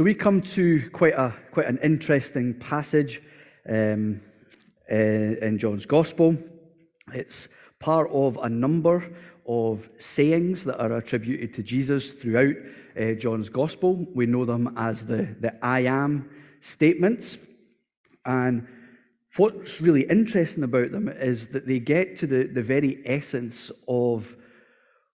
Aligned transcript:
So 0.00 0.04
we 0.04 0.14
come 0.14 0.40
to 0.40 0.88
quite 0.92 1.12
a 1.12 1.34
quite 1.50 1.66
an 1.66 1.78
interesting 1.82 2.54
passage 2.54 3.20
um, 3.68 4.22
uh, 4.90 4.94
in 4.94 5.58
John's 5.58 5.84
Gospel. 5.84 6.38
It's 7.12 7.48
part 7.80 8.08
of 8.10 8.38
a 8.38 8.48
number 8.48 9.04
of 9.46 9.86
sayings 9.98 10.64
that 10.64 10.80
are 10.80 10.96
attributed 10.96 11.52
to 11.52 11.62
Jesus 11.62 12.12
throughout 12.12 12.54
uh, 12.98 13.12
John's 13.12 13.50
Gospel. 13.50 14.06
We 14.14 14.24
know 14.24 14.46
them 14.46 14.72
as 14.78 15.04
the 15.04 15.36
the 15.38 15.62
I 15.62 15.80
am 15.80 16.30
statements, 16.60 17.36
and 18.24 18.66
what's 19.36 19.82
really 19.82 20.04
interesting 20.04 20.64
about 20.64 20.92
them 20.92 21.08
is 21.08 21.48
that 21.48 21.66
they 21.66 21.78
get 21.78 22.16
to 22.20 22.26
the, 22.26 22.44
the 22.44 22.62
very 22.62 23.02
essence 23.04 23.70
of 23.86 24.34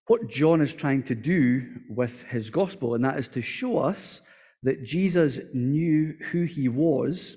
what 0.06 0.28
John 0.28 0.60
is 0.60 0.76
trying 0.76 1.02
to 1.02 1.16
do 1.16 1.80
with 1.88 2.22
his 2.30 2.50
gospel, 2.50 2.94
and 2.94 3.04
that 3.04 3.18
is 3.18 3.28
to 3.30 3.42
show 3.42 3.78
us 3.78 4.20
that 4.66 4.82
Jesus 4.82 5.38
knew 5.54 6.16
who 6.32 6.42
he 6.42 6.68
was, 6.68 7.36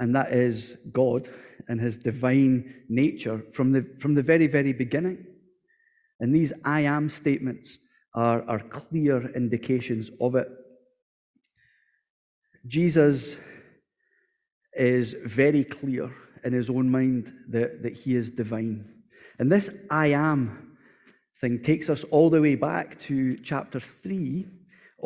and 0.00 0.12
that 0.16 0.32
is 0.32 0.76
God 0.92 1.28
and 1.68 1.80
his 1.80 1.96
divine 1.96 2.82
nature 2.88 3.44
from 3.52 3.70
the, 3.70 3.86
from 4.00 4.12
the 4.12 4.24
very, 4.24 4.48
very 4.48 4.72
beginning. 4.72 5.24
And 6.18 6.34
these 6.34 6.52
I 6.64 6.80
am 6.80 7.08
statements 7.08 7.78
are, 8.12 8.42
are 8.48 8.58
clear 8.58 9.30
indications 9.36 10.10
of 10.20 10.34
it. 10.34 10.48
Jesus 12.66 13.36
is 14.72 15.14
very 15.24 15.62
clear 15.62 16.12
in 16.42 16.52
his 16.52 16.68
own 16.68 16.90
mind 16.90 17.32
that, 17.50 17.84
that 17.84 17.92
he 17.92 18.16
is 18.16 18.32
divine. 18.32 18.84
And 19.38 19.50
this 19.50 19.70
I 19.90 20.08
am 20.08 20.76
thing 21.40 21.62
takes 21.62 21.88
us 21.88 22.02
all 22.10 22.30
the 22.30 22.42
way 22.42 22.56
back 22.56 22.98
to 23.00 23.36
chapter 23.36 23.78
3 23.78 24.55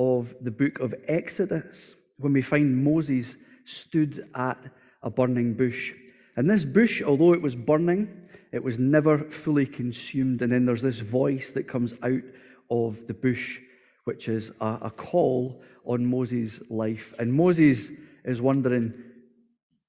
of 0.00 0.34
the 0.40 0.50
book 0.50 0.80
of 0.80 0.94
Exodus, 1.08 1.94
when 2.16 2.32
we 2.32 2.40
find 2.40 2.82
Moses 2.82 3.36
stood 3.66 4.26
at 4.34 4.56
a 5.02 5.10
burning 5.10 5.52
bush. 5.52 5.92
And 6.36 6.48
this 6.48 6.64
bush, 6.64 7.02
although 7.02 7.34
it 7.34 7.42
was 7.42 7.54
burning, 7.54 8.08
it 8.50 8.64
was 8.64 8.78
never 8.78 9.18
fully 9.18 9.66
consumed. 9.66 10.40
And 10.40 10.50
then 10.50 10.64
there's 10.64 10.80
this 10.80 11.00
voice 11.00 11.52
that 11.52 11.68
comes 11.68 11.98
out 12.02 12.22
of 12.70 13.06
the 13.08 13.14
bush, 13.14 13.60
which 14.04 14.28
is 14.28 14.50
a, 14.62 14.78
a 14.82 14.90
call 14.90 15.62
on 15.84 16.06
Moses' 16.06 16.62
life. 16.70 17.12
And 17.18 17.30
Moses 17.30 17.90
is 18.24 18.40
wondering, 18.40 18.94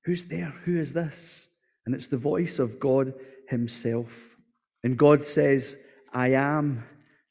Who's 0.03 0.25
there? 0.25 0.53
Who 0.65 0.77
is 0.77 0.91
this? 0.91 1.45
And 1.85 1.95
it's 1.95 2.07
the 2.07 2.17
voice 2.17 2.59
of 2.59 2.81
God 2.81 3.13
Himself. 3.47 4.35
And 4.83 4.97
God 4.97 5.23
says, 5.23 5.77
I 6.11 6.29
am 6.29 6.83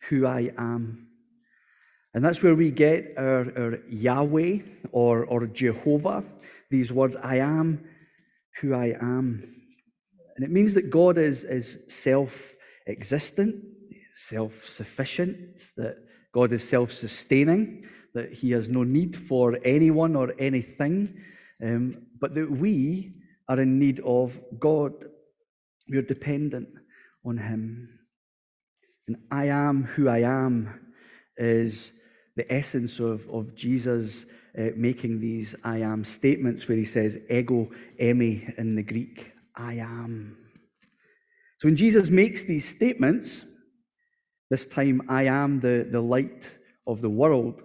who 0.09 0.25
I 0.25 0.53
am. 0.57 1.10
And 2.15 2.25
that's 2.25 2.43
where 2.43 2.55
we 2.55 2.71
get 2.71 3.15
our, 3.17 3.47
our 3.57 3.79
Yahweh 3.89 4.59
or, 4.91 5.25
or 5.25 5.47
Jehovah, 5.47 6.25
these 6.71 6.93
words, 6.93 7.17
I 7.17 7.37
am 7.37 7.85
who 8.61 8.75
I 8.75 8.97
am. 9.01 9.43
And 10.37 10.45
it 10.45 10.51
means 10.51 10.75
that 10.75 10.91
God 10.91 11.19
is, 11.19 11.45
is 11.45 11.79
self 11.89 12.55
existent, 12.87 13.55
self 14.11 14.65
sufficient, 14.65 15.61
that 15.77 15.99
God 16.33 16.53
is 16.53 16.67
self 16.67 16.93
sustaining, 16.93 17.87
that 18.15 18.33
He 18.33 18.51
has 18.53 18.69
no 18.69 18.83
need 18.83 19.17
for 19.17 19.59
anyone 19.65 20.17
or 20.17 20.33
anything, 20.39 21.23
um, 21.63 21.95
but 22.21 22.35
that 22.35 22.51
we 22.51 23.13
are 23.49 23.61
in 23.61 23.79
need 23.79 24.01
of 24.01 24.39
God. 24.59 24.93
We 25.89 25.99
are 25.99 26.03
dependent 26.03 26.69
on 27.25 27.37
Him. 27.37 27.99
And 29.07 29.17
I 29.31 29.47
am 29.47 29.85
who 29.85 30.09
I 30.09 30.19
am 30.19 30.69
is 31.37 31.93
the 32.37 32.53
essence 32.53 32.99
of, 33.01 33.29
of 33.31 33.55
Jesus 33.55 34.27
uh, 34.59 34.69
making 34.77 35.21
these 35.21 35.55
I 35.65 35.79
am 35.79 36.05
statements 36.05 36.67
where 36.67 36.79
he 36.79 36.85
says, 36.85 37.19
ego 37.31 37.69
eimi 38.01 38.57
in 38.59 38.75
the 38.75 38.83
Greek, 38.83 39.33
I 39.55 39.75
am. 39.75 40.37
So 41.59 41.69
when 41.69 41.77
Jesus 41.77 42.09
makes 42.09 42.45
these 42.45 42.67
statements, 42.67 43.45
this 44.51 44.67
time, 44.67 45.03
I 45.09 45.25
am 45.25 45.61
the, 45.61 45.87
the 45.91 46.01
light 46.01 46.51
of 46.87 47.01
the 47.01 47.11
world, 47.11 47.63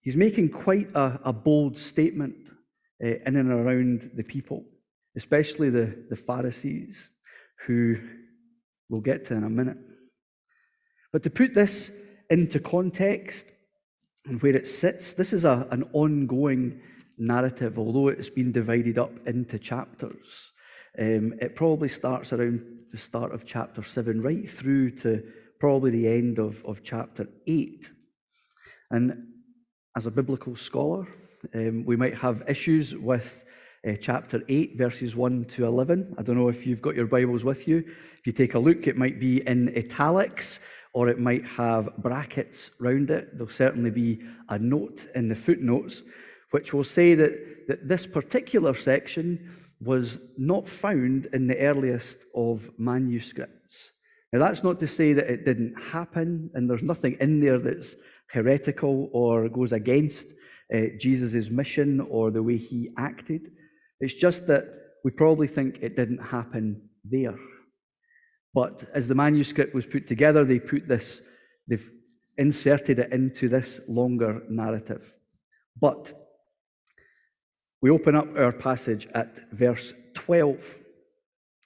he's 0.00 0.16
making 0.16 0.48
quite 0.48 0.90
a, 0.94 1.20
a 1.24 1.32
bold 1.32 1.78
statement 1.78 2.50
uh, 3.04 3.08
in 3.26 3.36
and 3.36 3.50
around 3.50 4.10
the 4.14 4.24
people, 4.24 4.64
especially 5.16 5.70
the, 5.70 5.96
the 6.08 6.16
Pharisees, 6.16 7.08
who 7.66 7.96
we'll 8.88 9.00
get 9.00 9.24
to 9.26 9.34
in 9.34 9.44
a 9.44 9.50
minute. 9.50 9.78
But 11.12 11.22
to 11.24 11.30
put 11.30 11.54
this 11.54 11.90
into 12.30 12.58
context 12.58 13.46
and 14.26 14.40
where 14.42 14.56
it 14.56 14.68
sits, 14.68 15.14
this 15.14 15.32
is 15.32 15.44
a, 15.44 15.66
an 15.70 15.88
ongoing 15.92 16.80
narrative, 17.18 17.78
although 17.78 18.08
it's 18.08 18.30
been 18.30 18.52
divided 18.52 18.98
up 18.98 19.12
into 19.26 19.58
chapters. 19.58 20.52
Um, 20.98 21.34
it 21.40 21.56
probably 21.56 21.88
starts 21.88 22.32
around 22.32 22.62
the 22.90 22.98
start 22.98 23.32
of 23.32 23.44
chapter 23.44 23.82
7, 23.82 24.20
right 24.20 24.48
through 24.48 24.90
to 24.98 25.22
probably 25.58 25.90
the 25.90 26.08
end 26.08 26.38
of, 26.38 26.64
of 26.64 26.82
chapter 26.82 27.28
8. 27.46 27.92
And 28.90 29.26
as 29.96 30.06
a 30.06 30.10
biblical 30.10 30.56
scholar, 30.56 31.06
um, 31.54 31.84
we 31.84 31.96
might 31.96 32.16
have 32.18 32.42
issues 32.48 32.94
with 32.96 33.44
uh, 33.86 33.92
chapter 34.00 34.42
8, 34.48 34.76
verses 34.76 35.16
1 35.16 35.44
to 35.46 35.64
11. 35.64 36.14
I 36.18 36.22
don't 36.22 36.36
know 36.36 36.48
if 36.48 36.66
you've 36.66 36.82
got 36.82 36.96
your 36.96 37.06
Bibles 37.06 37.44
with 37.44 37.66
you. 37.68 37.78
If 37.78 38.26
you 38.26 38.32
take 38.32 38.54
a 38.54 38.58
look, 38.58 38.86
it 38.86 38.96
might 38.96 39.20
be 39.20 39.46
in 39.46 39.74
italics 39.76 40.60
or 40.92 41.08
it 41.08 41.18
might 41.18 41.46
have 41.46 41.96
brackets 41.98 42.70
round 42.80 43.10
it. 43.10 43.32
There'll 43.32 43.48
certainly 43.48 43.90
be 43.90 44.20
a 44.48 44.58
note 44.58 45.06
in 45.14 45.28
the 45.28 45.34
footnotes 45.34 46.02
which 46.50 46.72
will 46.72 46.84
say 46.84 47.14
that, 47.14 47.68
that 47.68 47.88
this 47.88 48.06
particular 48.06 48.74
section 48.74 49.56
was 49.80 50.18
not 50.36 50.68
found 50.68 51.26
in 51.32 51.46
the 51.46 51.58
earliest 51.58 52.26
of 52.34 52.70
manuscripts. 52.78 53.92
Now, 54.32 54.40
that's 54.40 54.62
not 54.62 54.78
to 54.80 54.86
say 54.86 55.12
that 55.12 55.30
it 55.30 55.44
didn't 55.44 55.74
happen, 55.80 56.50
and 56.54 56.68
there's 56.68 56.82
nothing 56.82 57.16
in 57.20 57.40
there 57.40 57.58
that's 57.58 57.96
heretical 58.32 59.10
or 59.12 59.48
goes 59.48 59.72
against 59.72 60.28
uh, 60.72 60.82
Jesus' 60.98 61.50
mission 61.50 62.00
or 62.00 62.30
the 62.30 62.42
way 62.42 62.56
he 62.56 62.90
acted. 62.96 63.48
It's 64.00 64.14
just 64.14 64.46
that 64.46 64.66
we 65.04 65.10
probably 65.10 65.48
think 65.48 65.78
it 65.82 65.96
didn't 65.96 66.22
happen 66.22 66.80
there. 67.04 67.34
But 68.52 68.84
as 68.94 69.06
the 69.06 69.14
manuscript 69.14 69.74
was 69.74 69.86
put 69.86 70.06
together, 70.06 70.44
they 70.44 70.58
put 70.58 70.88
this, 70.88 71.22
they've 71.68 71.90
inserted 72.36 72.98
it 72.98 73.12
into 73.12 73.48
this 73.48 73.80
longer 73.86 74.42
narrative. 74.48 75.12
But 75.80 76.12
we 77.80 77.90
open 77.90 78.14
up 78.14 78.36
our 78.36 78.52
passage 78.52 79.08
at 79.14 79.50
verse 79.52 79.94
12. 80.14 80.78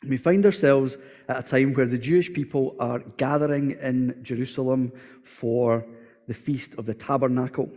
We 0.06 0.16
find 0.16 0.44
ourselves 0.44 0.98
at 1.28 1.38
a 1.38 1.48
time 1.48 1.72
where 1.72 1.86
the 1.86 1.98
Jewish 1.98 2.32
people 2.32 2.76
are 2.78 3.00
gathering 3.16 3.72
in 3.82 4.20
Jerusalem 4.22 4.92
for 5.22 5.84
the 6.28 6.34
Feast 6.34 6.74
of 6.76 6.86
the 6.86 6.94
Tabernacle. 6.94 7.70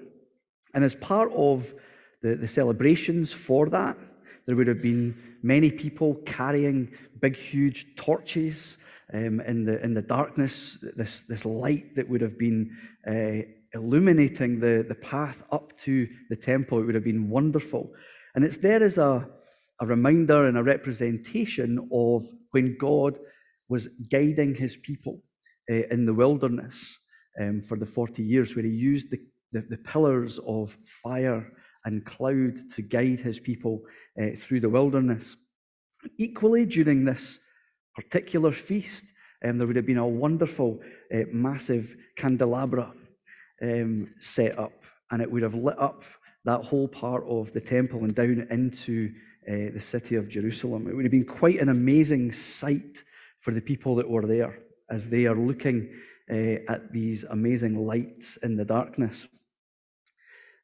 And 0.74 0.84
as 0.84 0.96
part 0.96 1.32
of 1.34 1.74
the, 2.22 2.36
the 2.36 2.48
celebrations 2.48 3.32
for 3.32 3.70
that, 3.70 3.98
there 4.46 4.56
would 4.56 4.68
have 4.68 4.82
been 4.82 5.18
many 5.42 5.72
people 5.72 6.16
carrying 6.26 6.92
big, 7.20 7.36
huge 7.36 7.96
torches 7.96 8.77
um, 9.14 9.40
in, 9.42 9.64
the, 9.64 9.82
in 9.84 9.94
the 9.94 10.02
darkness, 10.02 10.78
this, 10.96 11.22
this 11.22 11.46
light 11.46 11.96
that 11.96 12.10
would 12.10 12.22
have 12.22 12.38
been 12.38 12.76
uh, 13.08 13.46
illuminating 13.74 14.60
the, 14.60 14.86
the 14.88 14.96
path 14.96 15.44
up 15.52 15.78
to 15.80 16.08
the 16.30 16.36
temple. 16.36 16.80
It 16.80 16.86
would 16.86 16.96
have 16.96 17.04
been 17.04 17.30
wonderful. 17.30 17.94
And 18.36 18.44
it's 18.44 18.58
there 18.58 18.84
as 18.84 18.98
a, 18.98 19.28
a 19.82 19.86
reminder 19.86 20.46
and 20.46 20.58
a 20.58 20.64
representation 20.64 21.88
of 21.92 22.28
when 22.52 22.78
God 22.78 23.18
was 23.70 23.88
guiding 24.12 24.56
his 24.56 24.76
people 24.78 25.22
uh, 25.72 25.88
in 25.92 26.06
the 26.06 26.14
wilderness 26.14 26.98
um, 27.40 27.62
for 27.62 27.78
the 27.78 27.86
40 27.86 28.24
years, 28.24 28.56
where 28.56 28.66
he 28.66 28.72
used 28.72 29.12
the, 29.12 29.20
the, 29.52 29.62
the, 29.70 29.78
pillars 29.78 30.40
of 30.48 30.78
fire 31.04 31.52
and 31.86 32.06
cloud 32.06 32.58
to 32.76 32.82
guide 32.82 33.20
his 33.20 33.40
people 33.40 33.82
uh, 34.22 34.28
through 34.38 34.60
the 34.60 34.70
wilderness. 34.70 35.36
Equally, 36.18 36.66
during 36.66 37.06
this 37.06 37.40
particular 37.98 38.52
feast, 38.52 39.04
um, 39.44 39.58
there 39.58 39.68
would 39.68 39.76
have 39.76 39.86
been 39.86 39.98
a 39.98 40.08
wonderful, 40.08 40.80
uh, 41.14 41.24
massive 41.32 41.98
candelabra 42.16 42.94
um, 43.62 44.10
set 44.20 44.58
up, 44.58 44.84
and 45.12 45.22
it 45.22 45.30
would 45.30 45.44
have 45.44 45.56
lit 45.56 45.80
up 45.80 46.04
that 46.46 46.64
whole 46.64 46.88
part 46.88 47.24
of 47.28 47.52
the 47.52 47.60
temple 47.60 48.04
and 48.04 48.16
down 48.16 48.48
into 48.52 49.12
uh, 49.50 49.74
the 49.74 49.82
city 49.82 50.16
of 50.16 50.30
Jerusalem. 50.30 50.88
It 50.88 50.96
would 50.96 51.06
have 51.06 51.12
been 51.12 51.26
quite 51.26 51.60
an 51.60 51.70
amazing 51.70 52.32
sight 52.32 53.04
for 53.40 53.52
the 53.52 53.62
people 53.62 53.96
that 53.96 54.10
were 54.10 54.26
there 54.26 54.60
as 54.90 55.10
they 55.10 55.26
are 55.26 55.36
looking 55.36 55.90
uh, 56.30 56.60
at 56.70 56.92
these 56.92 57.24
amazing 57.26 57.86
lights 57.86 58.38
in 58.38 58.56
the 58.56 58.66
darkness. 58.66 59.28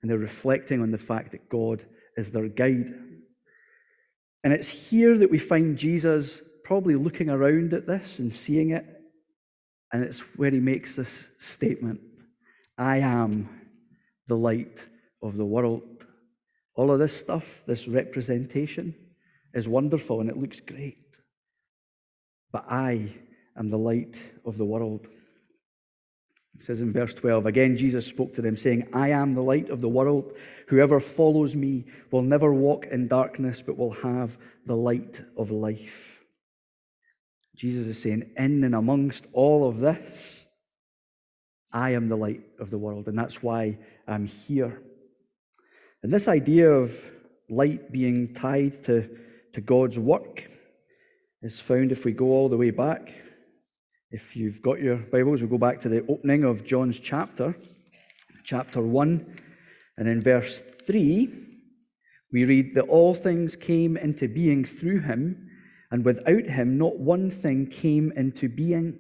And 0.02 0.12
they're 0.12 0.18
reflecting 0.18 0.82
on 0.82 0.92
the 0.92 0.98
fact 0.98 1.32
that 1.32 1.50
God 1.50 1.84
is 2.16 2.30
their 2.30 2.48
guide. 2.48 2.94
And 4.44 4.54
it's 4.54 4.68
here 4.68 5.18
that 5.18 5.32
we 5.32 5.40
find 5.40 5.78
Jesus 5.78 6.42
probably 6.64 6.96
looking 6.96 7.30
around 7.30 7.74
at 7.74 7.88
this 7.88 8.20
and 8.20 8.32
seeing 8.32 8.72
it. 8.72 8.86
And 9.92 10.04
it's 10.04 10.20
where 10.38 10.52
he 10.52 10.60
makes 10.60 10.96
this 10.96 11.28
statement 11.40 12.00
I 12.78 12.98
am 12.98 13.50
the 14.28 14.38
light 14.38 14.88
of 15.22 15.38
the 15.38 15.46
world. 15.46 16.06
All 16.76 16.92
of 16.92 17.00
this 17.00 17.16
stuff, 17.16 17.62
this 17.68 17.88
representation, 17.88 18.96
is 19.54 19.68
wonderful 19.68 20.22
and 20.22 20.30
it 20.30 20.38
looks 20.38 20.60
great. 20.60 21.20
But 22.52 22.66
I 22.70 23.10
am 23.58 23.70
the 23.70 23.78
light 23.78 24.22
of 24.46 24.58
the 24.58 24.66
world. 24.66 25.08
It 26.56 26.64
says 26.64 26.82
in 26.82 26.94
verse 26.94 27.14
12, 27.14 27.46
again, 27.46 27.76
Jesus 27.76 28.06
spoke 28.06 28.34
to 28.36 28.42
them, 28.42 28.56
saying, 28.56 28.88
I 28.94 29.10
am 29.10 29.34
the 29.34 29.42
light 29.42 29.70
of 29.70 29.82
the 29.82 29.90
world. 29.90 30.34
Whoever 30.68 31.00
follows 31.00 31.56
me 31.56 31.86
will 32.12 32.22
never 32.22 32.54
walk 32.54 32.86
in 32.88 33.08
darkness, 33.08 33.62
but 33.62 33.78
will 33.78 33.94
have 33.94 34.38
the 34.66 34.76
light 34.76 35.22
of 35.36 35.52
life. 35.52 36.13
Jesus 37.56 37.88
is 37.88 38.02
saying, 38.02 38.32
in 38.38 38.64
and 38.64 38.76
amongst 38.76 39.28
all 39.34 39.68
of 39.68 39.80
this, 39.80 40.46
I 41.72 41.92
am 41.92 42.08
the 42.08 42.16
light 42.16 42.44
of 42.60 42.70
the 42.70 42.78
world, 42.78 43.08
and 43.08 43.18
that's 43.18 43.42
why 43.42 43.78
I'm 44.08 44.26
here. 44.26 44.82
And 46.02 46.12
this 46.12 46.28
idea 46.28 46.70
of 46.70 46.94
light 47.50 47.92
being 47.92 48.34
tied 48.34 48.84
to, 48.86 49.10
to 49.54 49.62
God's 49.62 49.98
work 49.98 50.44
is 51.42 51.60
found 51.60 51.92
if 51.92 52.06
we 52.06 52.12
go 52.12 52.26
all 52.26 52.50
the 52.50 52.58
way 52.58 52.72
back. 52.72 53.14
If 54.12 54.36
you've 54.36 54.62
got 54.62 54.80
your 54.80 54.98
Bibles, 54.98 55.42
we 55.42 55.48
go 55.48 55.58
back 55.58 55.82
to 55.82 55.90
the 55.90 56.06
opening 56.08 56.44
of 56.44 56.64
John's 56.64 57.00
chapter, 57.00 57.56
chapter 58.44 58.82
1, 58.82 59.40
and 59.98 60.08
in 60.08 60.22
verse 60.22 60.60
3, 60.60 61.30
we 62.32 62.46
read 62.46 62.74
that 62.76 62.84
all 62.84 63.14
things 63.14 63.56
came 63.56 63.98
into 63.98 64.28
being 64.28 64.66
through 64.66 65.02
him, 65.02 65.50
and 65.94 66.04
without 66.04 66.46
him, 66.46 66.80
not 66.80 66.98
one 66.98 67.30
thing 67.30 67.68
came 67.68 68.12
into 68.18 68.50
being. 68.50 68.98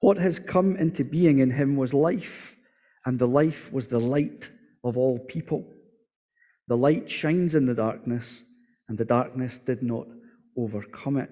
What 0.00 0.18
has 0.18 0.40
come 0.40 0.74
into 0.74 1.04
being 1.04 1.38
in 1.38 1.52
him 1.52 1.76
was 1.76 1.94
life, 1.94 2.56
and 3.06 3.16
the 3.16 3.28
life 3.28 3.72
was 3.72 3.86
the 3.86 4.00
light 4.00 4.50
of 4.82 4.98
all 4.98 5.20
people. 5.20 5.64
The 6.66 6.76
light 6.76 7.08
shines 7.08 7.54
in 7.54 7.64
the 7.64 7.76
darkness, 7.76 8.42
and 8.88 8.98
the 8.98 9.04
darkness 9.04 9.60
did 9.60 9.84
not 9.84 10.08
overcome 10.58 11.18
it. 11.18 11.30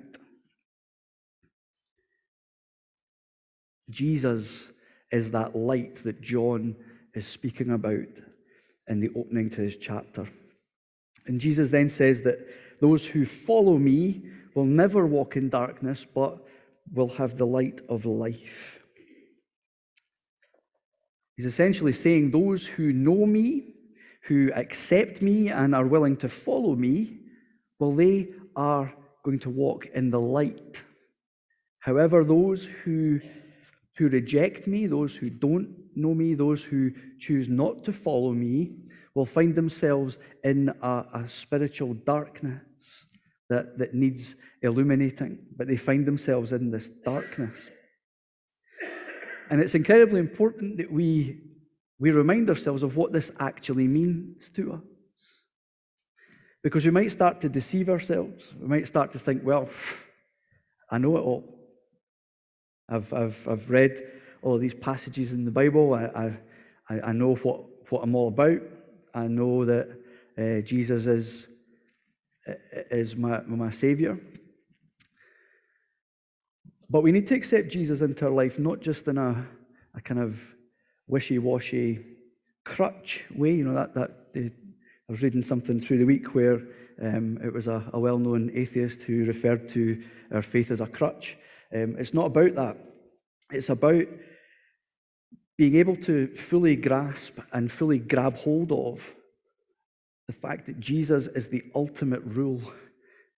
Jesus 3.90 4.70
is 5.10 5.32
that 5.32 5.56
light 5.56 5.96
that 6.04 6.20
John 6.20 6.76
is 7.16 7.26
speaking 7.26 7.72
about 7.72 8.20
in 8.86 9.00
the 9.00 9.10
opening 9.16 9.50
to 9.50 9.60
his 9.62 9.76
chapter. 9.76 10.28
And 11.26 11.40
Jesus 11.40 11.70
then 11.70 11.88
says 11.88 12.22
that 12.22 12.38
those 12.80 13.06
who 13.06 13.24
follow 13.24 13.78
me 13.78 14.24
will 14.54 14.64
never 14.64 15.06
walk 15.06 15.36
in 15.36 15.48
darkness, 15.48 16.06
but 16.14 16.38
will 16.92 17.08
have 17.08 17.36
the 17.36 17.46
light 17.46 17.80
of 17.88 18.04
life. 18.04 18.80
He's 21.36 21.46
essentially 21.46 21.92
saying 21.92 22.30
those 22.30 22.66
who 22.66 22.92
know 22.92 23.24
me, 23.26 23.74
who 24.24 24.50
accept 24.54 25.22
me, 25.22 25.48
and 25.48 25.74
are 25.74 25.86
willing 25.86 26.16
to 26.18 26.28
follow 26.28 26.74
me, 26.74 27.18
well, 27.78 27.92
they 27.92 28.28
are 28.56 28.92
going 29.24 29.38
to 29.40 29.50
walk 29.50 29.86
in 29.94 30.10
the 30.10 30.20
light. 30.20 30.82
However, 31.78 32.24
those 32.24 32.66
who, 32.84 33.20
who 33.96 34.08
reject 34.08 34.66
me, 34.66 34.86
those 34.86 35.16
who 35.16 35.30
don't 35.30 35.74
know 35.96 36.14
me, 36.14 36.34
those 36.34 36.62
who 36.62 36.90
choose 37.18 37.48
not 37.48 37.84
to 37.84 37.92
follow 37.92 38.32
me, 38.32 38.76
will 39.20 39.26
find 39.26 39.54
themselves 39.54 40.18
in 40.44 40.70
a, 40.80 41.04
a 41.12 41.28
spiritual 41.28 41.92
darkness 41.92 43.04
that, 43.50 43.76
that 43.76 43.92
needs 43.92 44.34
illuminating, 44.62 45.38
but 45.58 45.66
they 45.66 45.76
find 45.76 46.06
themselves 46.06 46.52
in 46.52 46.70
this 46.70 46.88
darkness. 46.88 47.68
And 49.50 49.60
it's 49.60 49.74
incredibly 49.74 50.20
important 50.20 50.78
that 50.78 50.90
we, 50.90 51.38
we 51.98 52.12
remind 52.12 52.48
ourselves 52.48 52.82
of 52.82 52.96
what 52.96 53.12
this 53.12 53.30
actually 53.40 53.86
means 53.86 54.48
to 54.52 54.72
us. 54.72 55.42
Because 56.62 56.86
we 56.86 56.90
might 56.90 57.12
start 57.12 57.42
to 57.42 57.50
deceive 57.50 57.90
ourselves. 57.90 58.54
We 58.58 58.68
might 58.68 58.88
start 58.88 59.12
to 59.12 59.18
think, 59.18 59.42
well, 59.44 59.68
I 60.90 60.96
know 60.96 61.18
it 61.18 61.20
all. 61.20 61.44
I've, 62.88 63.12
I've, 63.12 63.46
I've 63.46 63.70
read 63.70 64.02
all 64.40 64.54
of 64.54 64.62
these 64.62 64.72
passages 64.72 65.34
in 65.34 65.44
the 65.44 65.50
Bible. 65.50 65.92
I, 65.92 66.38
I, 66.88 67.00
I 67.08 67.12
know 67.12 67.34
what, 67.34 67.64
what 67.90 68.02
I'm 68.02 68.14
all 68.14 68.28
about. 68.28 68.62
I 69.14 69.26
know 69.26 69.64
that 69.64 69.88
uh, 70.38 70.60
Jesus 70.60 71.06
is, 71.06 71.48
is 72.90 73.16
my, 73.16 73.40
my 73.42 73.70
Savior. 73.70 74.18
But 76.88 77.02
we 77.02 77.12
need 77.12 77.26
to 77.28 77.34
accept 77.34 77.68
Jesus 77.68 78.00
into 78.00 78.24
our 78.24 78.32
life, 78.32 78.58
not 78.58 78.80
just 78.80 79.06
in 79.08 79.18
a, 79.18 79.46
a 79.94 80.00
kind 80.00 80.20
of 80.20 80.40
wishy 81.06 81.38
washy 81.38 82.00
crutch 82.64 83.24
way. 83.34 83.52
You 83.52 83.64
know, 83.64 83.74
that, 83.74 83.94
that 83.94 84.10
I 84.36 84.50
was 85.12 85.22
reading 85.22 85.42
something 85.42 85.80
through 85.80 85.98
the 85.98 86.04
week 86.04 86.34
where 86.34 86.60
um, 87.02 87.38
it 87.42 87.52
was 87.52 87.68
a, 87.68 87.88
a 87.92 88.00
well 88.00 88.18
known 88.18 88.50
atheist 88.54 89.02
who 89.02 89.24
referred 89.24 89.68
to 89.70 90.02
our 90.32 90.42
faith 90.42 90.70
as 90.70 90.80
a 90.80 90.86
crutch. 90.86 91.36
Um, 91.72 91.96
it's 91.98 92.14
not 92.14 92.26
about 92.26 92.54
that, 92.56 92.76
it's 93.50 93.70
about 93.70 94.06
being 95.60 95.76
able 95.76 95.94
to 95.94 96.26
fully 96.28 96.74
grasp 96.74 97.38
and 97.52 97.70
fully 97.70 97.98
grab 97.98 98.34
hold 98.34 98.72
of 98.72 99.14
the 100.26 100.32
fact 100.32 100.64
that 100.64 100.80
Jesus 100.80 101.26
is 101.26 101.50
the 101.50 101.62
ultimate 101.74 102.22
rule 102.24 102.62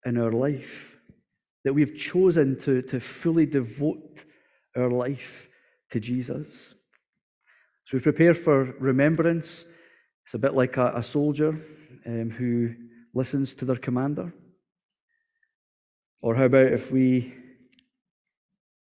in 0.05 0.17
our 0.17 0.31
life, 0.31 0.95
that 1.65 1.73
we've 1.73 1.97
chosen 1.97 2.57
to, 2.57 2.81
to 2.81 3.01
fully 3.01 3.45
devote 3.45 4.23
our 4.77 4.89
life 4.89 5.49
to 5.91 5.99
Jesus. 5.99 6.73
So 7.83 7.97
we 7.97 7.99
prepare 7.99 8.33
for 8.33 8.73
remembrance. 8.79 9.65
It's 10.23 10.33
a 10.33 10.39
bit 10.39 10.53
like 10.53 10.77
a, 10.77 10.93
a 10.95 11.03
soldier 11.03 11.57
um, 12.05 12.29
who 12.29 12.73
listens 13.13 13.53
to 13.55 13.65
their 13.65 13.75
commander. 13.75 14.31
Or 16.21 16.35
how 16.35 16.45
about 16.45 16.71
if 16.71 16.89
we 16.89 17.33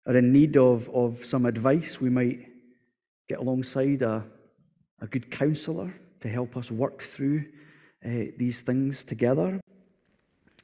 are 0.06 0.16
in 0.16 0.32
need 0.32 0.56
of, 0.56 0.90
of 0.92 1.26
some 1.26 1.46
advice, 1.46 2.00
we 2.00 2.10
might 2.10 2.54
get 3.28 3.40
alongside 3.40 4.02
a, 4.02 4.24
a 5.02 5.08
good 5.08 5.30
counselor 5.30 5.94
to 6.22 6.30
help 6.30 6.56
us 6.58 6.72
work 6.72 7.02
through 7.02 7.46
uh, 8.06 8.32
these 8.38 8.62
things 8.62 9.04
together. 9.04 9.60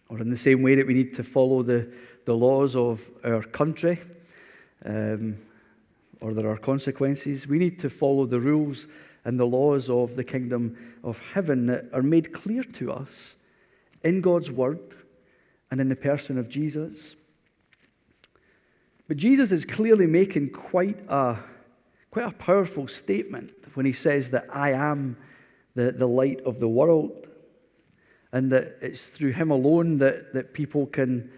Or 0.10 0.20
in 0.20 0.30
the 0.30 0.38
same 0.38 0.62
way 0.62 0.76
that 0.76 0.88
we 0.88 0.94
need 0.94 1.14
to 1.16 1.24
follow 1.24 1.64
the, 1.64 1.92
the 2.26 2.34
laws 2.34 2.76
of 2.76 3.02
our 3.24 3.42
country, 3.42 4.00
um, 4.86 5.36
or 6.22 6.34
there 6.34 6.50
are 6.50 6.58
consequences, 6.58 7.48
we 7.48 7.60
need 7.60 7.80
to 7.80 7.90
follow 7.90 8.26
the 8.26 8.40
rules 8.40 8.88
and 9.26 9.40
the 9.40 9.46
laws 9.46 9.90
of 9.90 10.16
the 10.16 10.24
kingdom 10.24 10.78
of 11.04 11.20
heaven 11.20 11.66
that 11.66 11.86
are 11.94 12.02
made 12.02 12.32
clear 12.32 12.64
to 12.64 12.92
us 12.92 13.36
in 14.04 14.22
God's 14.22 14.52
word 14.52 14.80
and 15.72 15.82
in 15.82 15.90
the 15.90 15.96
person 15.96 16.38
of 16.38 16.50
Jesus. 16.50 17.16
But 19.08 19.18
Jesus 19.18 19.52
is 19.52 19.66
clearly 19.66 20.06
making 20.06 20.52
quite 20.52 21.00
a, 21.10 21.38
quite 22.14 22.28
a 22.28 22.32
powerful 22.32 22.88
statement 22.88 23.52
when 23.74 23.88
he 23.88 23.92
says 23.92 24.30
that 24.30 24.46
I 24.56 24.74
am 24.74 25.18
the, 25.74 25.92
the 25.92 26.08
light 26.08 26.42
of 26.42 26.60
the 26.60 26.68
world 26.68 27.28
and 28.32 28.52
that 28.52 28.78
it's 28.82 29.08
through 29.08 29.32
him 29.32 29.50
alone 29.50 29.98
that, 29.98 30.32
that 30.32 30.54
people 30.54 30.86
can 30.86 31.32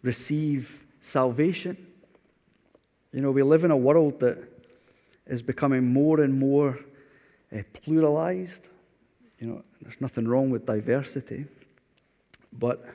receive 0.00 0.82
salvation. 1.00 1.76
You 3.12 3.20
know, 3.20 3.30
we 3.30 3.42
live 3.42 3.64
in 3.64 3.70
a 3.70 3.76
world 3.76 4.18
that 4.20 4.38
is 5.26 5.42
becoming 5.42 5.84
more 5.84 6.22
and 6.22 6.32
more 6.32 6.78
uh, 7.52 7.58
pluralized. 7.74 8.62
You 9.38 9.48
know, 9.48 9.62
there's 9.82 10.00
nothing 10.00 10.26
wrong 10.26 10.48
with 10.48 10.64
diversity. 10.64 11.44
But 12.54 12.86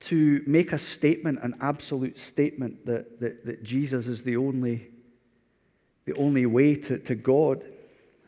to 0.00 0.42
make 0.46 0.72
a 0.72 0.78
statement, 0.78 1.38
an 1.42 1.54
absolute 1.60 2.18
statement 2.18 2.84
that, 2.86 3.20
that, 3.20 3.44
that 3.46 3.62
Jesus 3.62 4.06
is 4.06 4.22
the 4.22 4.36
only, 4.36 4.88
the 6.04 6.14
only 6.14 6.46
way 6.46 6.74
to, 6.74 6.98
to 6.98 7.14
God, 7.14 7.64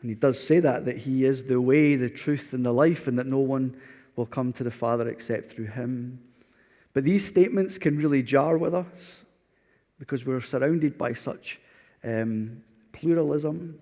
and 0.01 0.09
he 0.09 0.15
does 0.15 0.41
say 0.41 0.59
that, 0.59 0.85
that 0.85 0.97
he 0.97 1.25
is 1.25 1.43
the 1.43 1.59
way, 1.59 1.95
the 1.95 2.09
truth, 2.09 2.53
and 2.53 2.65
the 2.65 2.71
life, 2.71 3.07
and 3.07 3.17
that 3.17 3.27
no 3.27 3.39
one 3.39 3.75
will 4.15 4.25
come 4.25 4.53
to 4.53 4.63
the 4.63 4.71
Father 4.71 5.09
except 5.09 5.51
through 5.51 5.65
him. 5.65 6.19
But 6.93 7.03
these 7.03 7.25
statements 7.25 7.77
can 7.77 7.97
really 7.97 8.23
jar 8.23 8.57
with 8.57 8.73
us 8.73 9.23
because 9.99 10.25
we're 10.25 10.41
surrounded 10.41 10.97
by 10.97 11.13
such 11.13 11.59
um, 12.03 12.61
pluralism, 12.91 13.79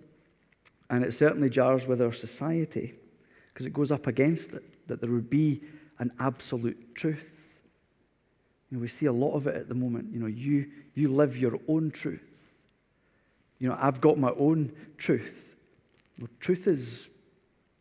and 0.89 1.03
it 1.03 1.13
certainly 1.13 1.49
jars 1.49 1.87
with 1.87 2.01
our 2.01 2.13
society 2.13 2.93
because 3.53 3.65
it 3.65 3.73
goes 3.73 3.91
up 3.91 4.07
against 4.07 4.53
it 4.53 4.63
that 4.87 5.01
there 5.01 5.11
would 5.11 5.29
be 5.29 5.61
an 5.99 6.11
absolute 6.19 6.93
truth. 6.95 7.34
We 8.79 8.87
see 8.87 9.05
a 9.05 9.13
lot 9.13 9.33
of 9.33 9.47
it 9.47 9.55
at 9.55 9.67
the 9.67 9.75
moment. 9.75 10.13
You 10.13 10.19
know, 10.19 10.27
you, 10.27 10.67
you 10.93 11.13
live 11.13 11.37
your 11.37 11.59
own 11.67 11.91
truth. 11.91 12.23
You 13.59 13.69
know, 13.69 13.77
I've 13.79 14.01
got 14.01 14.17
my 14.17 14.31
own 14.37 14.71
truth. 14.97 15.55
Well, 16.19 16.29
truth 16.39 16.67
is 16.67 17.07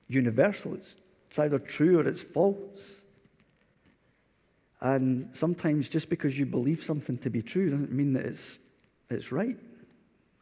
universal. 0.09 0.75
It's, 0.75 0.97
it's 1.31 1.39
either 1.39 1.59
true 1.59 1.99
or 1.99 2.09
it's 2.09 2.23
false. 2.23 3.03
And 4.81 5.29
sometimes 5.33 5.89
just 5.89 6.09
because 6.09 6.39
you 6.39 6.47
believe 6.47 6.85
something 6.85 7.17
to 7.19 7.31
be 7.31 7.43
true 7.43 7.71
doesn't 7.71 7.93
mean 7.93 8.13
that 8.13 8.27
it's, 8.27 8.59
it's 9.11 9.33
right 9.33 9.57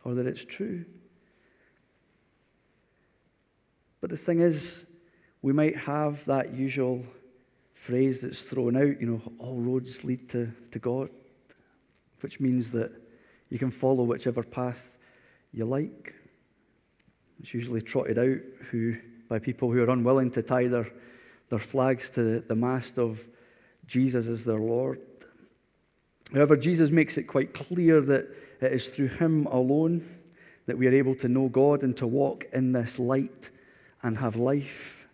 or 0.04 0.14
that 0.14 0.26
it's 0.26 0.44
true. 0.44 0.84
But 4.00 4.10
the 4.10 4.16
thing 4.16 4.40
is, 4.40 4.84
we 5.42 5.52
might 5.52 5.76
have 5.76 6.24
that 6.24 6.54
usual 6.54 7.04
phrase 7.82 8.20
that's 8.20 8.42
thrown 8.42 8.76
out, 8.76 9.00
you 9.00 9.06
know, 9.08 9.20
all 9.40 9.60
roads 9.60 10.04
lead 10.04 10.28
to, 10.28 10.48
to 10.70 10.78
God, 10.78 11.10
which 12.20 12.38
means 12.38 12.70
that 12.70 12.92
you 13.50 13.58
can 13.58 13.72
follow 13.72 14.04
whichever 14.04 14.44
path 14.44 14.96
you 15.52 15.64
like. 15.64 16.14
It's 17.40 17.52
usually 17.52 17.82
trotted 17.82 18.18
out 18.18 18.38
who, 18.70 18.94
by 19.28 19.40
people 19.40 19.72
who 19.72 19.82
are 19.82 19.90
unwilling 19.90 20.30
to 20.30 20.44
tie 20.44 20.68
their, 20.68 20.86
their 21.48 21.58
flags 21.58 22.08
to 22.10 22.38
the 22.38 22.54
mast 22.54 23.00
of 23.00 23.20
Jesus 23.88 24.28
as 24.28 24.44
their 24.44 24.60
Lord. 24.60 25.00
However, 26.32 26.56
Jesus 26.56 26.90
makes 26.90 27.18
it 27.18 27.24
quite 27.24 27.52
clear 27.52 28.00
that 28.00 28.28
it 28.60 28.72
is 28.72 28.90
through 28.90 29.08
Him 29.08 29.46
alone 29.46 30.06
that 30.66 30.78
we 30.78 30.86
are 30.86 30.94
able 30.94 31.16
to 31.16 31.26
know 31.26 31.48
God 31.48 31.82
and 31.82 31.96
to 31.96 32.06
walk 32.06 32.46
in 32.52 32.70
this 32.70 33.00
light 33.00 33.50
and 34.04 34.16
have 34.16 34.36
life 34.36 35.08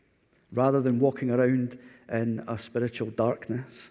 rather 0.52 0.82
than 0.82 1.00
walking 1.00 1.30
around 1.30 1.78
in 2.10 2.42
a 2.48 2.58
spiritual 2.58 3.10
darkness. 3.10 3.90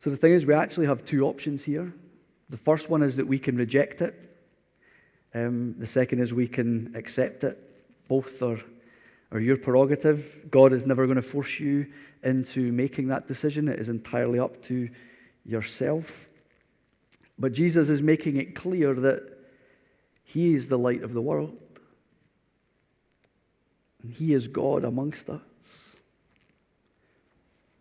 So 0.00 0.10
the 0.10 0.16
thing 0.16 0.32
is, 0.32 0.46
we 0.46 0.54
actually 0.54 0.86
have 0.86 1.04
two 1.04 1.26
options 1.26 1.62
here. 1.62 1.92
The 2.48 2.56
first 2.56 2.90
one 2.90 3.02
is 3.02 3.16
that 3.16 3.26
we 3.26 3.38
can 3.38 3.56
reject 3.56 4.00
it, 4.00 4.30
um, 5.34 5.74
the 5.78 5.86
second 5.86 6.20
is 6.20 6.34
we 6.34 6.48
can 6.48 6.94
accept 6.96 7.44
it. 7.44 7.58
Both 8.08 8.42
are, 8.42 8.58
are 9.30 9.40
your 9.40 9.56
prerogative. 9.56 10.46
God 10.50 10.72
is 10.72 10.86
never 10.86 11.06
going 11.06 11.16
to 11.16 11.22
force 11.22 11.60
you 11.60 11.86
into 12.22 12.72
making 12.72 13.08
that 13.08 13.28
decision, 13.28 13.68
it 13.68 13.78
is 13.78 13.88
entirely 13.88 14.38
up 14.38 14.62
to 14.64 14.88
yourself. 15.44 16.28
But 17.38 17.52
Jesus 17.52 17.88
is 17.88 18.02
making 18.02 18.36
it 18.36 18.54
clear 18.54 18.92
that 18.94 19.38
He 20.24 20.52
is 20.52 20.68
the 20.68 20.76
light 20.76 21.02
of 21.02 21.14
the 21.14 21.22
world. 21.22 21.62
And 24.02 24.12
He 24.12 24.34
is 24.34 24.48
God 24.48 24.84
amongst 24.84 25.30
us. 25.30 25.40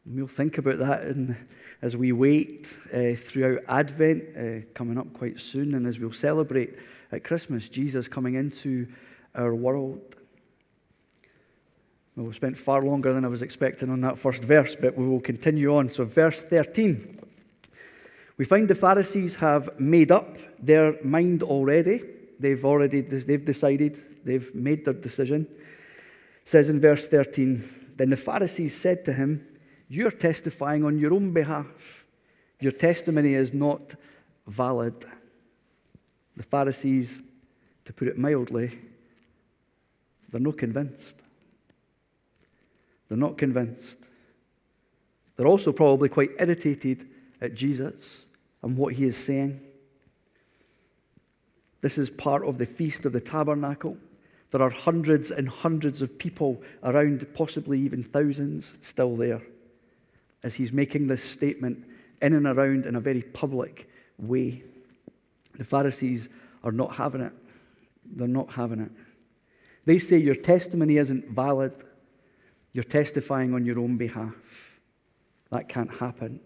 And 0.09 0.17
we'll 0.17 0.27
think 0.27 0.57
about 0.57 0.79
that 0.79 1.03
in, 1.03 1.37
as 1.83 1.95
we 1.95 2.13
wait 2.13 2.75
uh, 2.91 3.13
throughout 3.15 3.59
Advent, 3.67 4.23
uh, 4.35 4.65
coming 4.73 4.97
up 4.97 5.13
quite 5.13 5.39
soon, 5.39 5.75
and 5.75 5.85
as 5.85 5.99
we'll 5.99 6.11
celebrate 6.11 6.73
at 7.11 7.23
Christmas 7.23 7.69
Jesus 7.69 8.07
coming 8.07 8.33
into 8.33 8.87
our 9.35 9.53
world. 9.53 10.15
Well, 12.15 12.25
we 12.25 12.33
spent 12.33 12.57
far 12.57 12.81
longer 12.81 13.13
than 13.13 13.23
I 13.23 13.27
was 13.27 13.43
expecting 13.43 13.91
on 13.91 14.01
that 14.01 14.17
first 14.17 14.43
verse, 14.43 14.75
but 14.75 14.97
we 14.97 15.07
will 15.07 15.21
continue 15.21 15.75
on. 15.75 15.91
So, 15.91 16.05
verse 16.05 16.41
13. 16.41 17.19
We 18.37 18.45
find 18.45 18.67
the 18.67 18.73
Pharisees 18.73 19.35
have 19.35 19.79
made 19.79 20.11
up 20.11 20.37
their 20.57 20.95
mind 21.03 21.43
already. 21.43 22.01
They've 22.39 22.65
already 22.65 23.01
they've 23.01 23.45
decided, 23.45 24.25
they've 24.25 24.53
made 24.55 24.85
their 24.85 24.95
decision. 24.95 25.45
It 25.51 26.49
says 26.49 26.69
in 26.69 26.81
verse 26.81 27.05
13, 27.05 27.93
Then 27.95 28.09
the 28.09 28.17
Pharisees 28.17 28.75
said 28.75 29.05
to 29.05 29.13
him, 29.13 29.45
You're 29.89 30.11
testifying 30.11 30.85
on 30.85 30.99
your 30.99 31.13
own 31.13 31.31
behalf. 31.31 32.05
Your 32.59 32.71
testimony 32.71 33.33
is 33.33 33.53
not 33.53 33.95
valid. 34.47 34.93
The 36.37 36.43
Pharisees, 36.43 37.21
to 37.85 37.93
put 37.93 38.07
it 38.07 38.17
mildly, 38.17 38.71
they're 40.31 40.39
not 40.39 40.57
convinced. 40.57 41.23
They're 43.07 43.17
not 43.17 43.37
convinced. 43.37 43.97
They're 45.35 45.47
also 45.47 45.71
probably 45.71 46.09
quite 46.09 46.31
irritated 46.37 47.07
at 47.41 47.55
Jesus 47.55 48.21
and 48.61 48.77
what 48.77 48.93
he 48.93 49.05
is 49.05 49.17
saying. 49.17 49.59
This 51.81 51.97
is 51.97 52.09
part 52.09 52.45
of 52.45 52.57
the 52.57 52.65
Feast 52.65 53.05
of 53.05 53.13
the 53.13 53.21
Tabernacle. 53.21 53.97
There 54.51 54.61
are 54.61 54.69
hundreds 54.69 55.31
and 55.31 55.47
hundreds 55.47 56.01
of 56.01 56.17
people 56.17 56.61
around, 56.83 57.25
possibly 57.33 57.79
even 57.79 58.03
thousands, 58.03 58.73
still 58.81 59.15
there, 59.15 59.41
as 60.43 60.55
he's 60.55 60.71
making 60.71 61.07
this 61.07 61.23
statement 61.23 61.85
in 62.21 62.33
and 62.33 62.47
around 62.47 62.85
in 62.85 62.95
a 62.95 62.99
very 62.99 63.21
public 63.21 63.89
way. 64.17 64.63
The 65.57 65.63
Pharisees 65.63 66.29
are 66.63 66.71
not 66.71 66.95
having 66.95 67.21
it. 67.21 67.33
They're 68.15 68.27
not 68.27 68.51
having 68.51 68.81
it. 68.81 68.91
They 69.85 69.99
say 69.99 70.17
your 70.17 70.35
testimony 70.35 70.97
isn't 70.97 71.29
valid. 71.29 71.73
You're 72.73 72.83
testifying 72.83 73.53
on 73.53 73.65
your 73.65 73.79
own 73.79 73.97
behalf. 73.97 74.35
That 75.51 75.67
can't 75.67 75.93
happen. 75.93 76.39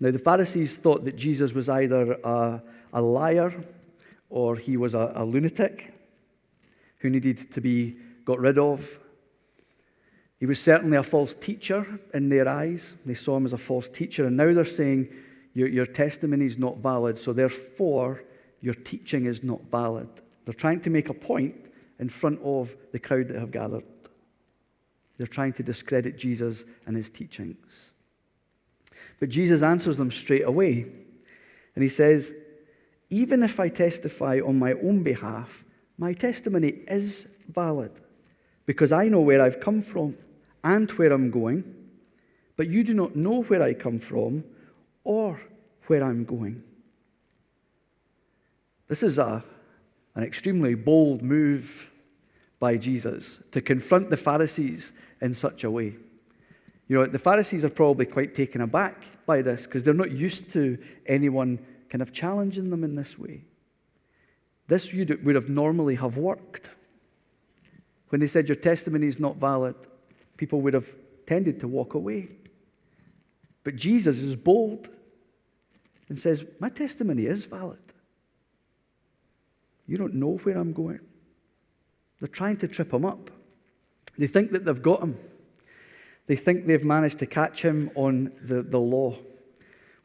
Now, 0.00 0.10
the 0.10 0.18
Pharisees 0.18 0.74
thought 0.74 1.04
that 1.04 1.16
Jesus 1.16 1.52
was 1.52 1.68
either 1.68 2.12
a, 2.24 2.62
a 2.92 3.02
liar 3.02 3.52
or 4.30 4.56
he 4.56 4.76
was 4.76 4.94
a, 4.94 5.12
a 5.16 5.24
lunatic 5.24 5.92
who 6.98 7.10
needed 7.10 7.50
to 7.52 7.60
be 7.60 7.96
got 8.24 8.38
rid 8.38 8.58
of. 8.58 8.86
He 10.38 10.46
was 10.46 10.60
certainly 10.60 10.96
a 10.96 11.02
false 11.02 11.34
teacher 11.34 11.98
in 12.14 12.28
their 12.28 12.48
eyes. 12.48 12.94
They 13.04 13.14
saw 13.14 13.36
him 13.36 13.44
as 13.44 13.52
a 13.52 13.58
false 13.58 13.88
teacher, 13.88 14.26
and 14.26 14.36
now 14.36 14.52
they're 14.52 14.64
saying, 14.64 15.12
Your, 15.54 15.68
your 15.68 15.86
testimony 15.86 16.46
is 16.46 16.58
not 16.58 16.78
valid, 16.78 17.16
so 17.16 17.32
therefore 17.32 18.22
your 18.60 18.74
teaching 18.74 19.26
is 19.26 19.42
not 19.42 19.60
valid. 19.70 20.08
They're 20.44 20.54
trying 20.54 20.80
to 20.82 20.90
make 20.90 21.08
a 21.08 21.14
point 21.14 21.56
in 21.98 22.08
front 22.08 22.40
of 22.42 22.74
the 22.92 22.98
crowd 22.98 23.28
that 23.28 23.38
have 23.38 23.50
gathered. 23.50 23.84
They're 25.16 25.26
trying 25.26 25.52
to 25.54 25.64
discredit 25.64 26.16
Jesus 26.16 26.64
and 26.86 26.96
his 26.96 27.10
teachings. 27.10 27.90
But 29.18 29.30
Jesus 29.30 29.62
answers 29.62 29.98
them 29.98 30.12
straight 30.12 30.46
away. 30.46 30.86
And 31.74 31.82
he 31.82 31.88
says, 31.88 32.32
Even 33.10 33.42
if 33.42 33.58
I 33.58 33.68
testify 33.68 34.40
on 34.40 34.56
my 34.56 34.74
own 34.74 35.02
behalf, 35.02 35.64
my 35.98 36.12
testimony 36.12 36.68
is 36.86 37.26
valid 37.52 37.90
because 38.66 38.92
I 38.92 39.08
know 39.08 39.20
where 39.20 39.42
I've 39.42 39.58
come 39.58 39.82
from 39.82 40.16
and 40.64 40.90
where 40.92 41.12
I'm 41.12 41.30
going, 41.30 41.64
but 42.56 42.68
you 42.68 42.82
do 42.84 42.94
not 42.94 43.16
know 43.16 43.42
where 43.42 43.62
I 43.62 43.74
come 43.74 43.98
from 43.98 44.44
or 45.04 45.40
where 45.86 46.02
I'm 46.02 46.24
going. 46.24 46.62
This 48.88 49.02
is 49.02 49.18
a, 49.18 49.44
an 50.14 50.24
extremely 50.24 50.74
bold 50.74 51.22
move 51.22 51.90
by 52.58 52.76
Jesus 52.76 53.40
to 53.52 53.60
confront 53.60 54.10
the 54.10 54.16
Pharisees 54.16 54.92
in 55.20 55.32
such 55.34 55.64
a 55.64 55.70
way. 55.70 55.96
You 56.88 56.96
know, 56.96 57.06
the 57.06 57.18
Pharisees 57.18 57.64
are 57.64 57.70
probably 57.70 58.06
quite 58.06 58.34
taken 58.34 58.62
aback 58.62 59.04
by 59.26 59.42
this 59.42 59.64
because 59.64 59.84
they're 59.84 59.94
not 59.94 60.10
used 60.10 60.52
to 60.54 60.78
anyone 61.06 61.58
kind 61.90 62.02
of 62.02 62.12
challenging 62.12 62.70
them 62.70 62.82
in 62.82 62.94
this 62.94 63.18
way. 63.18 63.44
This 64.68 64.92
would 64.92 65.34
have 65.34 65.48
normally 65.48 65.94
have 65.94 66.16
worked. 66.16 66.70
When 68.08 68.20
they 68.20 68.26
said 68.26 68.48
your 68.48 68.56
testimony 68.56 69.06
is 69.06 69.18
not 69.18 69.36
valid, 69.36 69.74
people 70.38 70.62
would 70.62 70.72
have 70.72 70.88
tended 71.26 71.60
to 71.60 71.68
walk 71.68 71.92
away. 71.92 72.28
But 73.64 73.76
Jesus 73.76 74.18
is 74.20 74.34
bold 74.34 74.88
and 76.08 76.18
says, 76.18 76.42
My 76.58 76.70
testimony 76.70 77.26
is 77.26 77.44
valid. 77.44 77.78
You 79.86 79.98
don't 79.98 80.14
know 80.14 80.38
where 80.42 80.56
I'm 80.56 80.72
going. 80.72 81.00
They're 82.20 82.28
trying 82.28 82.56
to 82.58 82.68
trip 82.68 82.92
him 82.92 83.04
up. 83.04 83.30
They 84.16 84.26
think 84.26 84.52
that 84.52 84.64
they've 84.64 84.82
got 84.82 85.02
him. 85.02 85.18
They 86.26 86.36
think 86.36 86.66
they've 86.66 86.84
managed 86.84 87.18
to 87.20 87.26
catch 87.26 87.62
him 87.62 87.90
on 87.94 88.32
the, 88.42 88.62
the 88.62 88.78
law, 88.78 89.16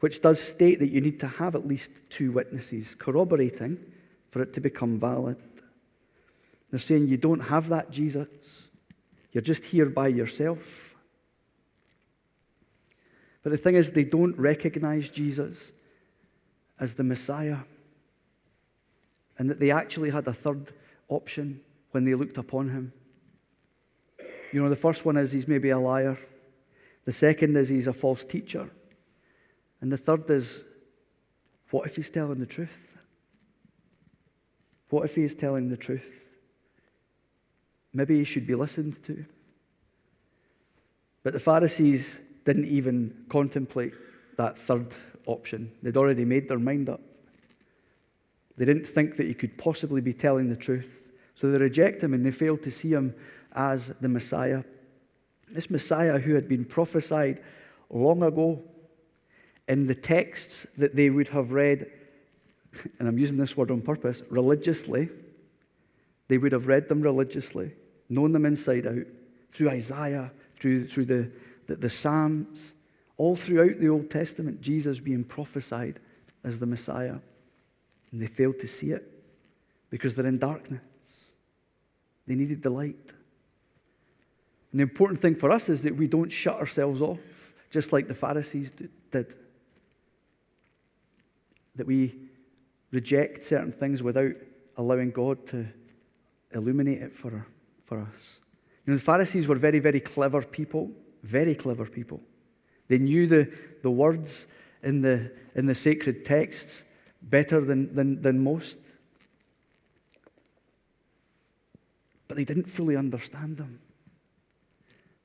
which 0.00 0.22
does 0.22 0.40
state 0.40 0.78
that 0.78 0.90
you 0.90 1.00
need 1.00 1.20
to 1.20 1.26
have 1.26 1.54
at 1.54 1.66
least 1.66 1.90
two 2.10 2.32
witnesses 2.32 2.94
corroborating 2.94 3.78
for 4.30 4.42
it 4.42 4.52
to 4.54 4.60
become 4.60 4.98
valid. 4.98 5.36
They're 6.70 6.80
saying 6.80 7.08
you 7.08 7.16
don't 7.16 7.40
have 7.40 7.68
that, 7.68 7.90
Jesus. 7.90 8.28
You're 9.34 9.42
just 9.42 9.64
here 9.64 9.86
by 9.86 10.08
yourself. 10.08 10.94
But 13.42 13.50
the 13.50 13.58
thing 13.58 13.74
is, 13.74 13.90
they 13.90 14.04
don't 14.04 14.38
recognize 14.38 15.10
Jesus 15.10 15.72
as 16.80 16.94
the 16.94 17.02
Messiah, 17.02 17.58
and 19.38 19.50
that 19.50 19.60
they 19.60 19.70
actually 19.70 20.10
had 20.10 20.26
a 20.28 20.32
third 20.32 20.72
option 21.08 21.60
when 21.90 22.04
they 22.04 22.14
looked 22.14 22.38
upon 22.38 22.68
him. 22.68 22.92
You 24.52 24.62
know, 24.62 24.70
the 24.70 24.76
first 24.76 25.04
one 25.04 25.16
is 25.16 25.32
he's 25.32 25.48
maybe 25.48 25.70
a 25.70 25.78
liar. 25.78 26.16
The 27.04 27.12
second 27.12 27.56
is 27.56 27.68
he's 27.68 27.88
a 27.88 27.92
false 27.92 28.24
teacher. 28.24 28.70
And 29.80 29.92
the 29.92 29.96
third 29.96 30.30
is 30.30 30.62
what 31.70 31.86
if 31.86 31.96
he's 31.96 32.08
telling 32.08 32.38
the 32.38 32.46
truth? 32.46 33.00
What 34.90 35.04
if 35.04 35.16
he 35.16 35.24
is 35.24 35.34
telling 35.34 35.68
the 35.68 35.76
truth? 35.76 36.23
Maybe 37.94 38.18
he 38.18 38.24
should 38.24 38.46
be 38.46 38.54
listened 38.54 39.02
to. 39.04 39.24
But 41.22 41.32
the 41.32 41.40
Pharisees 41.40 42.18
didn't 42.44 42.66
even 42.66 43.24
contemplate 43.28 43.94
that 44.36 44.58
third 44.58 44.88
option. 45.26 45.70
They'd 45.82 45.96
already 45.96 46.24
made 46.24 46.48
their 46.48 46.58
mind 46.58 46.88
up. 46.88 47.00
They 48.56 48.64
didn't 48.64 48.86
think 48.86 49.16
that 49.16 49.26
he 49.26 49.34
could 49.34 49.56
possibly 49.56 50.00
be 50.00 50.12
telling 50.12 50.48
the 50.48 50.56
truth. 50.56 51.00
So 51.34 51.50
they 51.50 51.58
reject 51.58 52.02
him 52.02 52.14
and 52.14 52.26
they 52.26 52.30
fail 52.30 52.56
to 52.58 52.70
see 52.70 52.90
him 52.90 53.14
as 53.52 53.88
the 54.00 54.08
Messiah. 54.08 54.62
This 55.48 55.70
Messiah 55.70 56.18
who 56.18 56.34
had 56.34 56.48
been 56.48 56.64
prophesied 56.64 57.42
long 57.90 58.22
ago 58.22 58.62
in 59.68 59.86
the 59.86 59.94
texts 59.94 60.66
that 60.76 60.94
they 60.94 61.10
would 61.10 61.28
have 61.28 61.52
read, 61.52 61.90
and 62.98 63.08
I'm 63.08 63.18
using 63.18 63.36
this 63.36 63.56
word 63.56 63.70
on 63.70 63.80
purpose, 63.80 64.22
religiously. 64.30 65.08
They 66.28 66.38
would 66.38 66.52
have 66.52 66.66
read 66.66 66.88
them 66.88 67.02
religiously, 67.02 67.72
known 68.08 68.32
them 68.32 68.46
inside 68.46 68.86
out, 68.86 69.06
through 69.52 69.70
Isaiah, 69.70 70.30
through, 70.56 70.86
through 70.86 71.04
the, 71.06 71.32
the, 71.66 71.76
the 71.76 71.90
Psalms, 71.90 72.74
all 73.16 73.36
throughout 73.36 73.78
the 73.78 73.88
Old 73.88 74.10
Testament, 74.10 74.60
Jesus 74.60 74.98
being 74.98 75.24
prophesied 75.24 76.00
as 76.42 76.58
the 76.58 76.66
Messiah. 76.66 77.16
And 78.12 78.22
they 78.22 78.26
failed 78.26 78.58
to 78.60 78.66
see 78.66 78.90
it 78.90 79.10
because 79.90 80.14
they're 80.14 80.26
in 80.26 80.38
darkness. 80.38 80.80
They 82.26 82.34
needed 82.34 82.62
the 82.62 82.70
light. 82.70 83.12
And 84.72 84.80
the 84.80 84.82
important 84.82 85.20
thing 85.20 85.36
for 85.36 85.50
us 85.50 85.68
is 85.68 85.82
that 85.82 85.94
we 85.94 86.08
don't 86.08 86.30
shut 86.30 86.56
ourselves 86.56 87.00
off, 87.00 87.20
just 87.70 87.92
like 87.92 88.08
the 88.08 88.14
Pharisees 88.14 88.72
did. 89.10 89.34
That 91.76 91.86
we 91.86 92.14
reject 92.90 93.44
certain 93.44 93.72
things 93.72 94.02
without 94.02 94.32
allowing 94.76 95.10
God 95.10 95.46
to 95.48 95.66
illuminate 96.52 97.02
it 97.02 97.16
for, 97.16 97.46
for 97.86 98.00
us. 98.00 98.40
You 98.86 98.92
know, 98.92 98.98
the 98.98 99.04
Pharisees 99.04 99.46
were 99.46 99.56
very, 99.56 99.78
very 99.78 100.00
clever 100.00 100.42
people, 100.42 100.90
very 101.22 101.54
clever 101.54 101.86
people. 101.86 102.20
They 102.88 102.98
knew 102.98 103.26
the, 103.26 103.50
the 103.82 103.90
words 103.90 104.46
in 104.82 105.00
the, 105.00 105.30
in 105.54 105.66
the 105.66 105.74
sacred 105.74 106.24
texts 106.24 106.84
better 107.22 107.60
than, 107.60 107.94
than, 107.94 108.20
than 108.20 108.42
most. 108.42 108.78
But 112.28 112.36
they 112.36 112.44
didn't 112.44 112.68
fully 112.68 112.96
understand 112.96 113.56
them. 113.56 113.80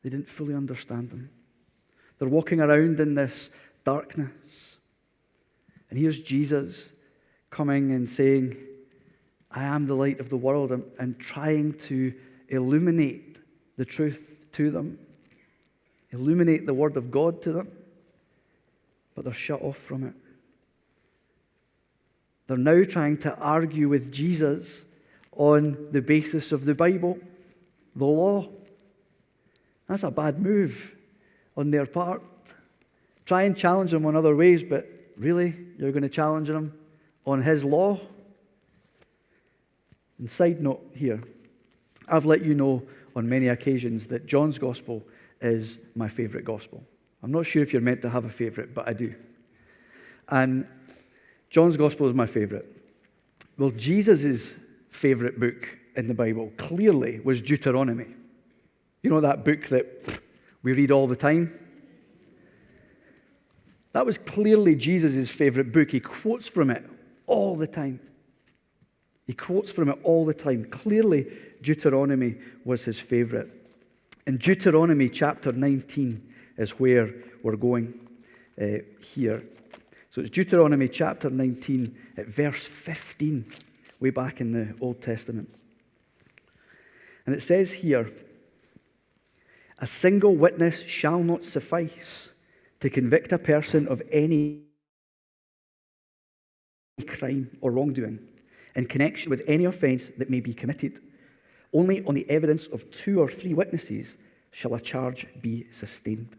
They 0.04 0.10
didn't 0.10 0.30
fully 0.30 0.54
understand 0.54 1.10
them. 1.10 1.30
They're 2.18 2.30
walking 2.30 2.62
around 2.62 3.00
in 3.00 3.16
this 3.16 3.50
darkness. 3.84 4.78
And 5.90 6.00
here's 6.00 6.22
Jesus 6.22 6.92
coming 7.50 7.92
and 7.92 8.08
saying, 8.08 8.58
I 9.52 9.64
am 9.64 9.88
the 9.88 9.96
light 9.96 10.20
of 10.20 10.30
the 10.30 10.38
world, 10.38 10.72
and, 10.72 10.84
and 11.00 11.20
trying 11.20 11.74
to 11.74 12.14
illuminate 12.50 13.40
the 13.78 13.86
truth 13.86 14.48
to 14.54 14.70
them, 14.70 15.00
illuminate 16.12 16.66
the 16.66 16.74
Word 16.74 16.98
of 16.98 17.12
God 17.12 17.42
to 17.44 17.52
them, 17.54 17.68
but 19.16 19.26
they're 19.26 19.34
shut 19.34 19.62
off 19.62 19.78
from 19.78 20.04
it. 20.04 20.14
They're 22.48 22.58
now 22.58 22.84
trying 22.84 23.18
to 23.20 23.36
argue 23.38 23.90
with 23.90 24.12
Jesus 24.12 24.84
on 25.34 25.88
the 25.92 26.02
basis 26.02 26.52
of 26.52 26.66
the 26.66 26.74
Bible, 26.74 27.20
the 27.96 28.06
law. 28.06 28.48
That's 29.88 30.04
a 30.04 30.12
bad 30.12 30.42
move 30.42 30.96
on 31.56 31.70
their 31.70 31.86
part. 31.86 32.22
Try 33.26 33.44
and 33.44 33.56
challenge 33.56 33.94
him 33.94 34.06
on 34.06 34.16
other 34.16 34.36
ways, 34.36 34.64
but 34.64 34.88
really, 35.18 35.54
you're 35.78 35.92
going 35.92 36.04
to 36.04 36.10
challenge 36.10 36.50
him 36.50 36.74
on 37.26 37.44
his 37.44 37.64
law? 37.64 38.00
And 40.18 40.30
side 40.30 40.60
note 40.62 40.84
here, 40.96 41.22
I've 42.10 42.26
let 42.26 42.44
you 42.44 42.54
know 42.54 42.84
on 43.16 43.28
many 43.28 43.48
occasions 43.48 44.08
that 44.08 44.26
John's 44.26 44.58
gospel 44.58 45.04
is 45.42 45.80
my 45.96 46.08
favorite 46.08 46.46
gospel. 46.46 46.84
I'm 47.24 47.32
not 47.32 47.46
sure 47.46 47.62
if 47.62 47.74
you're 47.74 47.82
meant 47.82 48.02
to 48.04 48.10
have 48.10 48.26
a 48.26 48.30
favorite, 48.30 48.74
but 48.74 48.88
I 48.88 48.94
do. 48.94 49.14
And 50.30 50.66
John's 51.50 51.78
gospel 51.78 52.08
is 52.08 52.14
my 52.14 52.26
favorite. 52.26 52.66
Well, 53.58 53.72
Jesus' 53.72 54.54
favorite 54.90 55.40
book 55.40 55.78
in 55.96 56.08
the 56.08 56.14
Bible 56.14 56.52
clearly 56.58 57.20
was 57.22 57.42
Deuteronomy. 57.42 58.08
You 59.04 59.10
know 59.10 59.22
that 59.22 59.44
book 59.44 59.68
that 59.68 60.20
we 60.64 60.74
read 60.74 60.92
all 60.92 61.08
the 61.08 61.16
time? 61.16 61.54
That 63.94 64.06
was 64.06 64.18
clearly 64.18 64.76
Jesus' 64.76 65.30
favorite 65.30 65.72
book. 65.72 65.92
He 65.92 66.00
quotes 66.00 66.48
from 66.48 66.70
it 66.70 66.86
all 67.28 67.56
the 67.56 67.68
time. 67.68 68.00
He 69.26 69.34
quotes 69.34 69.72
from 69.72 69.90
it 69.90 70.00
all 70.04 70.26
the 70.26 70.34
time. 70.34 70.66
Clearly, 70.66 71.28
Deuteronomy 71.62 72.36
was 72.66 72.84
his 72.84 73.00
favorite. 73.00 73.50
In 74.28 74.38
Deuteronomy 74.38 75.10
chapter 75.10 75.52
19 75.52 76.34
is 76.58 76.72
where 76.72 77.14
we're 77.44 77.56
going 77.56 77.94
uh, 78.62 78.80
here. 79.00 79.44
So 80.10 80.22
it's 80.22 80.30
Deuteronomy 80.30 80.88
chapter 80.88 81.30
19 81.30 81.96
at 82.18 82.28
verse 82.28 82.64
15, 82.64 83.46
way 84.00 84.10
back 84.10 84.42
in 84.42 84.52
the 84.52 84.76
Old 84.82 85.02
Testament. 85.02 85.50
And 87.26 87.36
it 87.36 87.42
says 87.42 87.72
here, 87.72 88.10
a 89.80 89.88
single 89.88 90.36
witness 90.36 90.82
shall 90.84 91.20
not 91.20 91.46
suffice 91.46 92.30
to 92.80 92.90
convict 92.90 93.32
a 93.32 93.38
person 93.38 93.88
of 93.88 94.02
any 94.12 94.64
crime 97.08 97.50
or 97.62 97.72
wrongdoing 97.72 98.20
in 98.76 98.86
connection 98.86 99.30
with 99.30 99.42
any 99.48 99.66
offense 99.66 100.12
that 100.18 100.30
may 100.30 100.40
be 100.40 100.54
committed. 100.54 101.00
Only 101.74 102.04
on 102.06 102.16
the 102.16 102.30
evidence 102.30 102.68
of 102.68 102.90
two 102.92 103.20
or 103.20 103.30
three 103.30 103.54
witnesses 103.54 104.18
shall 104.52 104.74
a 104.74 104.80
charge 104.80 105.28
be 105.42 105.68
sustained. 105.72 106.36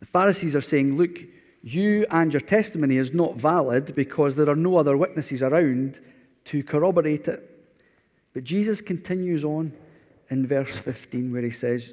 The 0.00 0.06
Pharisees 0.06 0.56
are 0.56 0.60
saying, 0.60 0.96
Look, 0.96 1.20
you 1.62 2.06
and 2.10 2.32
your 2.32 2.40
testimony 2.40 2.96
is 2.96 3.12
not 3.12 3.36
valid 3.36 3.94
because 3.94 4.34
there 4.34 4.48
are 4.48 4.56
no 4.56 4.76
other 4.76 4.96
witnesses 4.96 5.42
around 5.42 6.00
to 6.46 6.62
corroborate 6.62 7.28
it. 7.28 7.46
But 8.32 8.44
Jesus 8.44 8.80
continues 8.80 9.44
on 9.44 9.72
in 10.30 10.46
verse 10.46 10.76
15 10.78 11.32
where 11.32 11.42
he 11.42 11.50
says, 11.50 11.92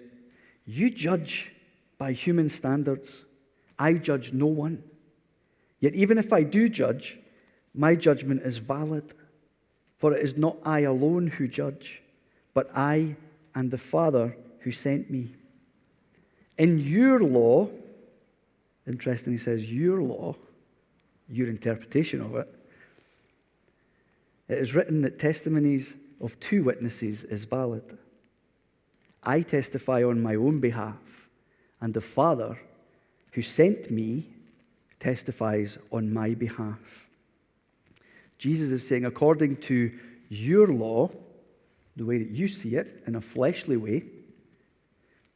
You 0.66 0.90
judge 0.90 1.52
by 1.98 2.14
human 2.14 2.50
standards. 2.50 3.24
I 3.78 3.94
judge 3.94 4.34
no 4.34 4.46
one. 4.48 4.84
Yet 5.80 5.94
even 5.94 6.18
if 6.18 6.34
I 6.34 6.44
do 6.44 6.70
judge, 6.70 7.20
my 7.76 7.96
judgment 7.96 8.42
is 8.44 8.58
valid. 8.58 9.14
For 9.98 10.14
it 10.14 10.24
is 10.24 10.38
not 10.38 10.58
I 10.64 10.82
alone 10.82 11.28
who 11.28 11.48
judge, 11.48 12.02
but 12.54 12.70
I 12.76 13.16
and 13.56 13.72
the 13.72 13.78
Father 13.78 14.36
who 14.60 14.72
sent 14.72 15.10
me. 15.10 15.32
In 16.58 16.80
your 16.80 17.20
law, 17.20 17.70
interesting, 18.88 19.34
he 19.34 19.40
says, 19.40 19.72
your 19.72 20.02
law, 20.02 20.36
your 21.30 21.48
interpretation 21.48 22.22
of 22.22 22.36
it, 22.36 22.54
it 24.50 24.58
is 24.60 24.76
written 24.76 25.02
that 25.02 25.20
testimonies 25.20 25.96
of 26.22 26.40
two 26.40 26.64
witnesses 26.64 27.24
is 27.24 27.44
valid. 27.44 27.98
I 29.24 29.42
testify 29.42 30.04
on 30.04 30.22
my 30.22 30.36
own 30.36 30.60
behalf, 30.60 30.96
and 31.82 31.94
the 31.94 32.02
Father 32.02 32.58
who 33.34 33.42
sent 33.42 33.92
me 33.92 34.26
testifies 35.00 35.78
on 35.92 36.12
my 36.14 36.34
behalf. 36.34 37.07
Jesus 38.38 38.72
is 38.72 38.88
saying, 38.88 39.06
according 39.06 39.58
to 39.58 39.92
your 40.30 40.68
law, 40.68 41.10
the 41.96 42.06
way 42.06 42.20
that 42.20 42.30
you 42.30 42.48
see 42.48 42.76
it, 42.76 43.04
in 43.08 43.16
a 43.16 43.22
fleshly 43.22 43.78
way, 43.78 44.04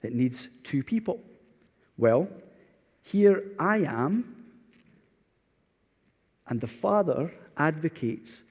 it 0.04 0.14
needs 0.14 0.48
two 0.64 0.84
people. 0.84 1.20
Well, 1.98 2.28
here 3.04 3.44
I 3.60 3.80
am, 3.80 4.36
and 6.48 6.60
the 6.60 6.68
Father 6.68 7.32
advocates 7.58 8.42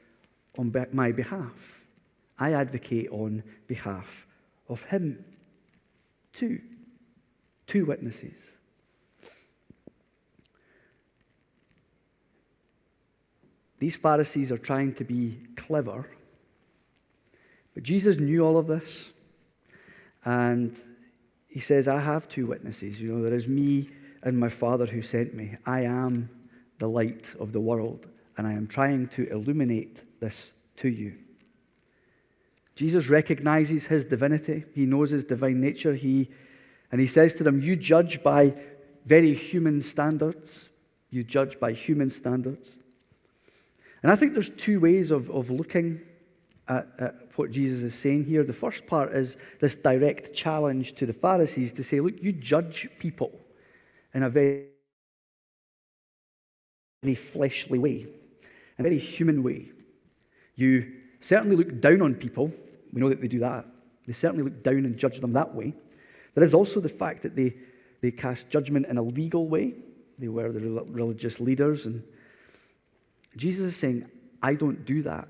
on 0.59 0.75
my 0.93 1.13
behalf. 1.13 1.85
I 2.39 2.53
advocate 2.53 3.11
on 3.11 3.43
behalf 3.67 4.27
of 4.69 4.83
Him. 4.85 5.25
Two. 6.33 6.61
Two 7.67 7.85
witnesses. 7.85 8.53
These 13.81 13.97
Pharisees 13.97 14.53
are 14.53 14.59
trying 14.59 14.95
to 14.95 15.05
be 15.05 15.41
clever, 15.57 16.07
but 17.75 17.83
Jesus 17.83 18.19
knew 18.19 18.45
all 18.45 18.59
of 18.59 18.67
this. 18.67 19.11
And 20.25 20.79
he 21.49 21.61
says, 21.61 21.89
I 21.89 22.01
have 22.01 22.29
two 22.29 22.47
witnesses. 22.47 23.01
You 23.01 23.13
know, 23.13 23.25
there 23.25 23.35
is 23.35 23.49
me 23.49 23.89
and 24.23 24.39
my 24.39 24.49
Father 24.49 24.87
who 24.87 25.03
sent 25.03 25.35
me. 25.35 25.57
I 25.67 25.81
am 25.81 26.29
the 26.79 26.89
light 26.89 27.35
of 27.41 27.53
the 27.53 27.61
world, 27.61 28.07
and 28.37 28.47
I 28.47 28.53
am 28.53 28.67
trying 28.67 29.09
to 29.09 29.29
illuminate 29.31 30.03
this 30.21 30.53
to 30.77 30.89
you. 30.89 31.15
Jesus 32.77 33.09
recognizes 33.09 33.85
his 33.87 34.05
divinity. 34.05 34.65
He 34.75 34.87
knows 34.87 35.11
his 35.11 35.25
divine 35.25 35.61
nature. 35.61 35.95
He, 35.95 36.31
and 36.93 37.01
he 37.01 37.07
says 37.07 37.35
to 37.35 37.45
them, 37.45 37.61
You 37.61 37.77
judge 37.77 38.23
by 38.23 38.53
very 39.07 39.35
human 39.35 39.83
standards. 39.83 40.69
You 41.11 41.25
judge 41.25 41.59
by 41.59 41.73
human 41.73 42.11
standards. 42.11 42.77
And 44.03 44.11
I 44.11 44.17
think 44.17 44.33
there's 44.33 44.51
two 44.51 44.81
ways 44.81 45.11
of, 45.11 45.31
of 45.31 45.51
looking 45.51 46.01
at, 46.69 46.87
at 46.99 47.15
what 47.37 47.51
Jesus 47.51 47.83
is 47.83 47.95
saying 47.95 48.25
here. 48.25 48.45
The 48.45 48.53
first 48.53 48.87
part 48.87 49.13
is 49.13 49.37
this 49.61 49.77
direct 49.77 50.35
challenge 50.35 50.95
to 50.95 51.07
the 51.07 51.13
Pharisees 51.13 51.73
to 51.75 51.85
say, 51.85 52.01
look, 52.01 52.23
you 52.23 52.33
judge 52.33 52.89
people 52.99 53.33
in 54.15 54.23
a 54.23 54.31
very, 54.31 54.67
very 57.03 57.15
fleshly 57.15 57.79
way, 57.79 58.07
a 58.79 58.83
very 58.83 58.99
human 58.99 59.43
way. 59.43 59.71
You 60.55 60.93
certainly 61.21 61.57
look 61.57 61.81
down 61.81 62.03
on 62.03 62.15
people. 62.15 62.53
We 62.93 63.01
know 63.01 63.09
that 63.09 63.21
they 63.21 63.29
do 63.29 63.41
that. 63.41 63.67
They 64.07 64.13
certainly 64.13 64.45
look 64.45 64.63
down 64.63 64.79
and 64.79 64.99
judge 64.99 65.21
them 65.21 65.33
that 65.35 65.55
way. 65.55 65.75
There 66.35 66.45
is 66.45 66.55
also 66.55 66.81
the 66.81 66.89
fact 66.89 67.23
that 67.23 67.37
they, 67.37 67.55
they 68.01 68.11
cast 68.11 68.49
judgment 68.49 68.87
in 68.87 68.97
a 68.99 69.03
legal 69.03 69.47
way. 69.49 69.75
They 70.19 70.29
were 70.29 70.53
the 70.53 70.61
religious 70.61 71.41
leaders. 71.41 71.87
And 71.87 72.03
Jesus 73.37 73.67
is 73.67 73.77
saying, 73.77 74.11
I 74.43 74.55
don't 74.55 74.85
do 74.85 75.03
that. 75.03 75.29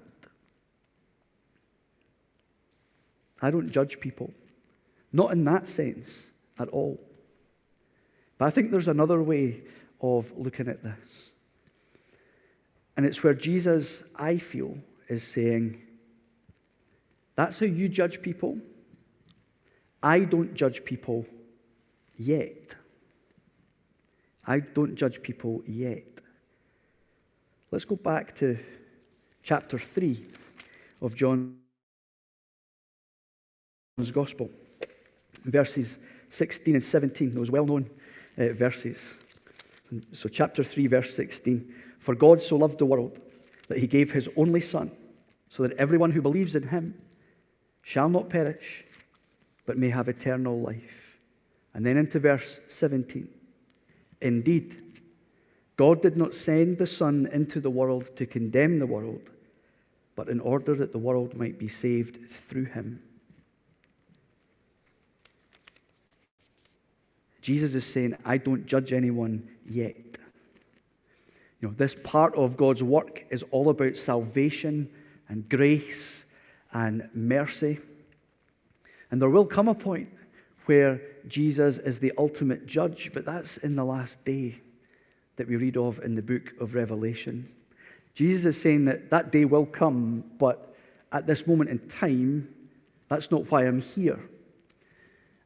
I 3.43 3.51
don't 3.51 3.71
judge 3.71 4.01
people. 4.01 4.33
Not 5.13 5.33
in 5.33 5.45
that 5.45 5.67
sense 5.67 6.31
at 6.59 6.69
all. 6.69 7.01
But 8.39 8.47
I 8.47 8.51
think 8.51 8.71
there's 8.71 8.89
another 8.89 9.23
way 9.23 9.63
of 10.01 10.33
looking 10.37 10.69
at 10.69 10.83
this. 10.83 11.31
And 12.97 13.07
it's 13.07 13.23
where 13.23 13.35
Jesus, 13.35 14.03
I 14.17 14.39
feel, 14.39 14.77
is 15.09 15.23
saying, 15.23 15.81
That's 17.37 17.59
how 17.59 17.67
you 17.67 17.89
judge 17.89 18.23
people. 18.23 18.59
I 20.03 20.21
don't 20.21 20.55
judge 20.55 20.85
people 20.85 21.27
yet. 22.17 22.75
I 24.47 24.61
don't 24.61 24.95
judge 24.95 25.23
people 25.23 25.63
yet. 25.67 26.20
Let's 27.73 27.85
go 27.85 27.95
back 27.95 28.35
to 28.37 28.59
chapter 29.43 29.79
3 29.79 30.27
of 31.03 31.15
John's 31.15 31.55
Gospel, 34.13 34.51
verses 35.45 35.99
16 36.31 36.75
and 36.75 36.83
17, 36.83 37.33
those 37.35 37.51
well 37.51 37.65
known 37.67 37.89
uh, 38.39 38.49
verses. 38.55 39.15
So, 40.13 40.29
chapter 40.29 40.65
3, 40.65 40.89
verse 40.89 41.15
16 41.15 41.73
For 42.01 42.15
God 42.17 42.41
so 42.41 42.57
loved 42.57 42.79
the 42.79 42.87
world 42.87 43.21
that 43.69 43.79
he 43.79 43.87
gave 43.87 44.11
his 44.11 44.29
only 44.37 44.61
Son, 44.61 44.91
so 45.49 45.63
that 45.65 45.79
everyone 45.79 46.11
who 46.11 46.23
believes 46.23 46.57
in 46.57 46.67
him 46.67 46.95
shall 47.83 48.09
not 48.09 48.29
perish, 48.29 48.85
but 49.65 49.79
may 49.79 49.91
have 49.91 50.09
eternal 50.09 50.61
life. 50.61 51.19
And 51.75 51.87
then 51.87 51.97
into 51.97 52.19
verse 52.19 52.61
17 52.67 53.29
Indeed, 54.23 54.90
God 55.81 56.03
did 56.03 56.15
not 56.15 56.35
send 56.35 56.77
the 56.77 56.85
Son 56.85 57.27
into 57.33 57.59
the 57.59 57.71
world 57.71 58.15
to 58.17 58.27
condemn 58.27 58.79
the 58.79 58.87
world, 58.87 59.31
but 60.15 60.29
in 60.29 60.39
order 60.39 60.75
that 60.75 60.93
the 60.93 60.99
world 60.99 61.35
might 61.39 61.59
be 61.59 61.69
saved 61.69 62.19
through 62.31 62.67
him. 62.67 63.03
Jesus 67.41 67.75
is 67.75 67.87
saying, 67.87 68.15
I 68.27 68.37
don't 68.37 68.67
judge 68.67 68.93
anyone 68.93 69.49
yet. 69.65 69.97
You 71.63 71.69
know, 71.69 71.75
this 71.79 71.95
part 71.95 72.35
of 72.35 72.59
God's 72.59 72.83
work 72.83 73.25
is 73.31 73.43
all 73.51 73.71
about 73.71 73.97
salvation 73.97 74.87
and 75.31 75.49
grace 75.49 76.27
and 76.75 77.09
mercy. 77.15 77.79
And 79.11 79.23
there 79.23 79.31
will 79.31 79.47
come 79.47 79.69
a 79.69 79.75
point 79.75 80.11
where 80.67 81.01
Jesus 81.27 81.79
is 81.79 81.99
the 81.99 82.13
ultimate 82.19 82.67
judge, 82.67 83.13
but 83.15 83.25
that's 83.25 83.57
in 83.57 83.75
the 83.75 83.85
last 83.85 84.23
day 84.27 84.61
that 85.37 85.49
we 85.49 85.57
read 85.57 85.77
of 85.77 86.01
in 86.01 86.15
the 86.15 86.23
book 86.23 86.53
of 86.61 86.75
Revelation. 86.75 87.49
Jesus 88.15 88.57
is 88.57 88.63
saying 88.63 88.85
that 88.87 89.11
that 89.11 89.33
day 89.33 89.45
will 89.45 89.67
come, 89.67 90.25
but 90.39 90.75
at 91.13 91.27
this 91.27 91.47
moment 91.47 91.71
in 91.71 91.79
time, 91.89 92.49
that's 93.09 93.31
not 93.31 93.51
why 93.51 93.67
I'm 93.67 93.81
here. 93.81 94.21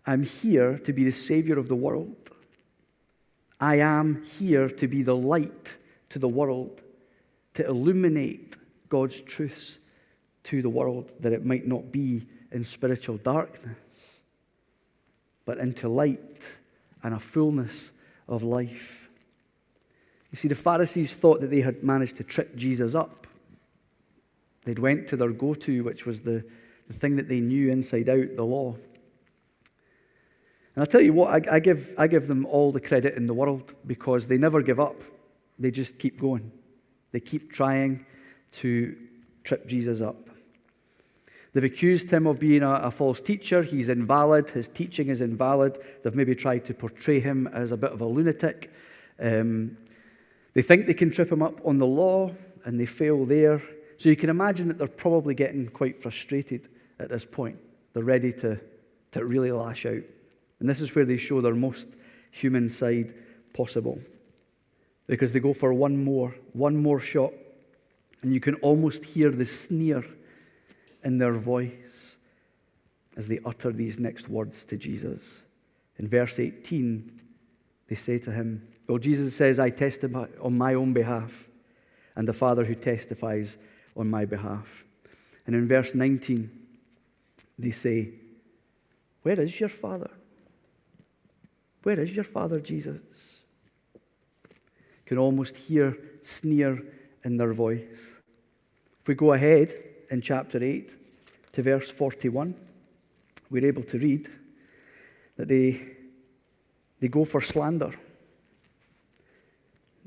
I'm 0.07 0.23
here 0.23 0.79
to 0.79 0.93
be 0.93 1.05
the 1.05 1.13
Savior 1.13 1.59
of 1.59 1.69
the 1.69 1.75
world. 1.75 2.17
I 3.61 3.77
am 3.77 4.23
here 4.23 4.69
to 4.69 4.89
be 4.89 5.03
the 5.03 5.17
light 5.17 5.77
to 6.11 6.19
the 6.19 6.29
world, 6.29 6.83
to 7.55 7.67
illuminate 7.67 8.57
God's 8.89 9.21
truths 9.23 9.79
to 10.45 10.61
the 10.61 10.69
world, 10.69 11.13
that 11.21 11.33
it 11.33 11.47
might 11.47 11.67
not 11.67 11.91
be 11.91 12.27
in 12.53 12.65
spiritual 12.65 13.17
darkness, 13.19 14.21
but 15.45 15.59
into 15.59 15.89
light 15.89 16.43
and 17.03 17.15
a 17.15 17.19
fullness 17.19 17.91
of 18.29 18.43
life. 18.43 19.04
You 20.35 20.37
see, 20.37 20.49
the 20.49 20.57
Pharisees 20.57 21.13
thought 21.13 21.41
that 21.43 21.51
they 21.51 21.61
had 21.61 21.85
managed 21.85 22.17
to 22.17 22.25
trip 22.25 22.57
Jesus 22.57 22.97
up. 22.97 23.29
They'd 24.65 24.81
went 24.81 25.07
to 25.07 25.17
their 25.17 25.31
go-to, 25.31 25.85
which 25.85 26.07
was 26.07 26.23
the, 26.23 26.45
the 26.89 26.93
thing 26.93 27.15
that 27.15 27.29
they 27.29 27.39
knew 27.39 27.71
inside 27.71 28.09
out, 28.09 28.35
the 28.35 28.43
law. 28.43 28.73
And 30.75 30.83
I'll 30.83 30.87
tell 30.87 31.01
you 31.01 31.13
what, 31.13 31.31
I, 31.31 31.55
I, 31.55 31.61
give, 31.61 31.95
I 31.97 32.09
give 32.09 32.27
them 32.27 32.47
all 32.47 32.73
the 32.73 32.81
credit 32.81 33.15
in 33.15 33.29
the 33.29 33.33
world 33.33 33.75
because 33.87 34.27
they 34.27 34.37
never 34.37 34.61
give 34.61 34.81
up. 34.81 35.01
They 35.61 35.71
just 35.71 36.01
keep 36.01 36.21
going. 36.21 36.51
They 37.13 37.21
keep 37.21 37.53
trying 37.53 38.05
to 38.55 38.97
trip 39.45 39.69
Jesus 39.69 40.01
up. 40.01 40.17
They've 41.53 41.63
accused 41.63 42.11
him 42.11 42.27
of 42.27 42.41
being 42.41 42.65
a, 42.65 42.73
a, 42.73 42.91
false 42.91 43.21
teacher. 43.21 43.63
He's 43.63 43.89
invalid. 43.89 44.51
His 44.51 44.67
teaching 44.67 45.11
is 45.11 45.21
invalid. 45.21 45.79
They've 46.03 46.13
maybe 46.13 46.35
tried 46.35 46.65
to 46.65 46.75
portray 46.75 47.21
him 47.21 47.47
as 47.55 47.71
a 47.71 47.77
bit 47.77 47.93
of 47.93 48.01
a 48.01 48.05
lunatic. 48.05 48.73
Um, 49.21 49.77
they 50.55 50.63
think 50.63 50.87
they 50.87 50.95
can 50.95 51.11
trip 51.11 51.31
him 51.31 51.43
up 51.43 51.61
on 51.67 51.79
the 51.79 51.87
law 51.87 52.31
and 52.65 52.81
they 52.81 52.87
fail 52.87 53.25
there. 53.25 53.63
So 53.99 54.09
you 54.09 54.17
can 54.17 54.31
imagine 54.31 54.69
that 54.69 54.79
they're 54.79 54.89
probably 54.89 55.35
getting 55.35 55.69
quite 55.69 56.01
frustrated 56.01 56.69
at 56.99 57.09
this 57.09 57.25
point. 57.25 57.59
They're 57.93 58.05
ready 58.05 58.33
to, 58.35 58.59
to 59.13 59.25
really 59.25 59.53
lash 59.53 59.85
out. 59.87 60.03
And 60.61 60.69
this 60.69 60.81
is 60.81 60.95
where 60.95 61.05
they 61.05 61.17
show 61.17 61.41
their 61.41 61.55
most 61.55 61.91
human 62.31 62.71
side 62.71 63.15
possible. 63.53 63.99
Because 65.07 65.33
they 65.33 65.41
go 65.41 65.53
for 65.53 65.75
one 65.75 66.03
more, 66.03 66.35
one 66.53 66.77
more 66.77 67.01
shot. 67.01 67.33
And 68.23 68.33
you 68.33 68.41
can 68.41 68.55
almost 68.57 69.05
hear 69.05 69.31
the 69.31 69.45
sneer 69.45 70.05
in 71.05 71.19
their 71.19 71.35
voice 71.35 72.17
as 73.17 73.29
they 73.29 73.41
utter 73.45 73.71
these 73.71 73.99
next 73.99 74.29
words 74.29 74.65
to 74.65 74.77
Jesus. 74.77 75.43
In 75.99 76.09
verse 76.09 76.39
18, 76.39 77.11
they 77.89 77.95
say 77.95 78.19
to 78.19 78.33
him, 78.33 78.67
Well, 78.87 78.99
Jesus 78.99 79.35
says, 79.35 79.59
I 79.59 79.71
testify 79.71 80.27
on 80.41 80.57
my 80.57 80.75
own 80.75 80.93
behalf, 80.93 81.49
and 82.17 82.29
the 82.29 82.33
Father 82.33 82.65
who 82.65 82.75
testifies 82.75 83.57
on 83.97 84.11
my 84.11 84.25
behalf. 84.25 84.85
And 85.47 85.57
in 85.57 85.67
verse 85.67 85.95
19, 85.95 86.51
they 87.59 87.71
say, 87.71 88.11
Where 89.23 89.41
is 89.41 89.59
your 89.59 89.69
Father? 89.69 90.11
Where 91.83 92.01
is 92.01 92.13
your 92.13 92.25
Father, 92.25 92.61
Jesus? 92.61 93.01
You 93.95 95.07
can 95.07 95.19
almost 95.19 95.57
hear 95.57 95.97
sneer 96.23 96.83
in 97.25 97.37
their 97.37 97.53
voice. 97.53 98.01
If 99.03 99.09
we 99.09 99.15
go 99.15 99.33
ahead 99.33 99.75
in 100.11 100.21
chapter 100.21 100.63
8 100.63 100.97
to 101.53 101.63
verse 101.63 101.91
41, 101.91 102.55
we're 103.51 103.67
able 103.67 103.83
to 103.85 103.99
read 103.99 104.29
that 105.37 105.49
they 105.49 105.95
they 107.01 107.09
go 107.09 107.25
for 107.25 107.43
slander. 107.43 107.93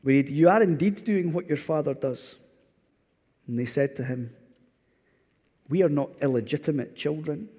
We 0.08 0.24
You 0.24 0.48
are 0.48 0.64
indeed 0.64 1.04
doing 1.04 1.34
what 1.34 1.50
your 1.50 1.58
father 1.58 1.94
does. 1.94 2.38
And 3.46 3.60
they 3.60 3.66
said 3.66 3.94
to 3.98 4.06
him, 4.06 4.34
We 5.68 5.84
are 5.84 5.90
not 5.90 6.12
illegitimate 6.22 6.96
children. 6.96 7.50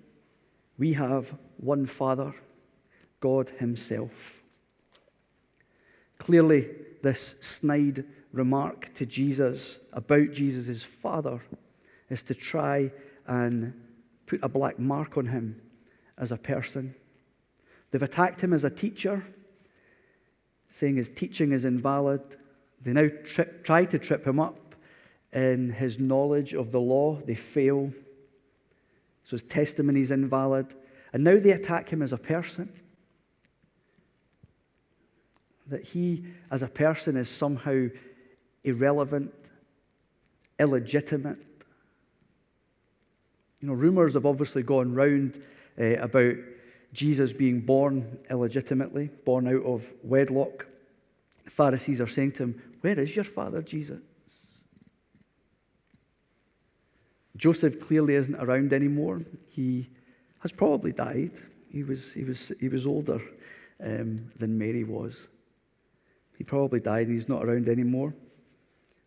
We 0.79 0.95
have 0.95 1.31
one 1.59 1.85
Father, 1.85 2.33
God 3.21 3.51
Himself. 3.59 4.43
Clearly, 6.17 6.71
this 7.03 7.35
snide 7.43 8.07
remark 8.33 8.95
to 8.95 9.05
Jesus 9.05 9.81
about 9.93 10.33
Jesus' 10.33 10.83
Father 10.83 11.43
is 12.09 12.23
to 12.23 12.35
try 12.35 12.91
and 13.27 13.75
put 14.25 14.43
a 14.43 14.49
black 14.49 14.79
mark 14.79 15.19
on 15.19 15.27
him 15.27 15.61
as 16.17 16.33
a 16.33 16.39
person. 16.39 16.95
They've 17.91 18.03
attacked 18.03 18.41
him 18.41 18.55
as 18.55 18.65
a 18.65 18.71
teacher, 18.71 19.23
saying 20.71 20.97
his 20.97 21.11
teaching 21.11 21.53
is 21.53 21.65
invalid. 21.65 22.23
They 22.83 22.93
now 22.93 23.09
try 23.65 23.85
to 23.85 23.99
trip 23.99 24.27
him 24.27 24.39
up 24.39 24.75
in 25.33 25.71
his 25.71 25.99
knowledge 25.99 26.55
of 26.55 26.71
the 26.71 26.81
law. 26.81 27.17
They 27.17 27.35
fail. 27.35 27.93
So 29.25 29.33
his 29.33 29.43
testimony 29.43 30.01
is 30.01 30.11
invalid. 30.11 30.75
And 31.13 31.25
now 31.25 31.39
they 31.39 31.51
attack 31.53 31.89
him 31.89 32.03
as 32.03 32.13
a 32.13 32.19
person. 32.19 32.71
That 35.67 35.85
he, 35.85 36.25
as 36.51 36.63
a 36.63 36.69
person, 36.69 37.17
is 37.17 37.29
somehow 37.29 37.89
irrelevant, 38.65 39.33
illegitimate. 40.59 41.39
You 43.61 43.69
know, 43.69 43.75
rumors 43.75 44.15
have 44.15 44.27
obviously 44.27 44.63
gone 44.63 44.95
round 44.95 45.45
uh, 45.79 45.97
about 45.97 46.35
Jesus 46.93 47.33
being 47.33 47.61
born 47.61 48.19
illegitimately, 48.31 49.11
born 49.25 49.47
out 49.49 49.65
of 49.65 49.91
wedlock. 50.03 50.67
The 51.45 51.51
Pharisees 51.51 52.01
are 52.01 52.09
saying 52.09 52.33
to 52.33 52.45
him, 52.45 52.63
Where 52.81 52.99
is 52.99 53.15
your 53.15 53.25
father, 53.25 53.63
Jesus? 53.63 54.01
Joseph 57.37 57.81
clearly 57.81 58.17
isn't 58.17 58.35
around 58.35 58.73
anymore. 58.73 59.21
He 59.49 59.89
has 60.41 60.51
probably 60.51 60.93
died. 60.93 61.33
He 61.71 61.85
was, 61.85 62.13
he 62.13 62.25
was, 62.25 62.53
he 62.61 62.69
was 62.69 62.87
older 62.87 63.21
um, 63.83 64.17
than 64.39 64.59
Mary 64.59 64.85
was. 64.85 65.29
He 66.37 66.45
probably 66.45 66.81
died 66.81 67.07
and 67.07 67.15
he's 67.15 67.29
not 67.29 67.45
around 67.45 67.69
anymore. 67.69 68.15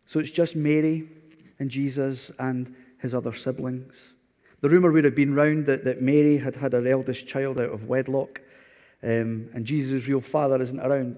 So 0.06 0.20
it's 0.20 0.30
just 0.30 0.56
Mary 0.56 1.08
and 1.58 1.70
Jesus 1.70 2.30
and 2.38 2.74
his 2.98 3.14
other 3.14 3.34
siblings. 3.34 4.14
The 4.62 4.68
rumour 4.68 4.92
would 4.92 5.04
have 5.04 5.16
been 5.16 5.34
round 5.34 5.66
that, 5.66 5.84
that 5.84 6.00
Mary 6.00 6.38
had 6.38 6.54
had 6.54 6.72
her 6.72 6.86
eldest 6.86 7.26
child 7.26 7.60
out 7.60 7.70
of 7.70 7.88
wedlock, 7.88 8.40
um, 9.02 9.50
and 9.52 9.64
Jesus' 9.64 10.06
real 10.06 10.20
father 10.20 10.62
isn't 10.62 10.78
around. 10.78 11.16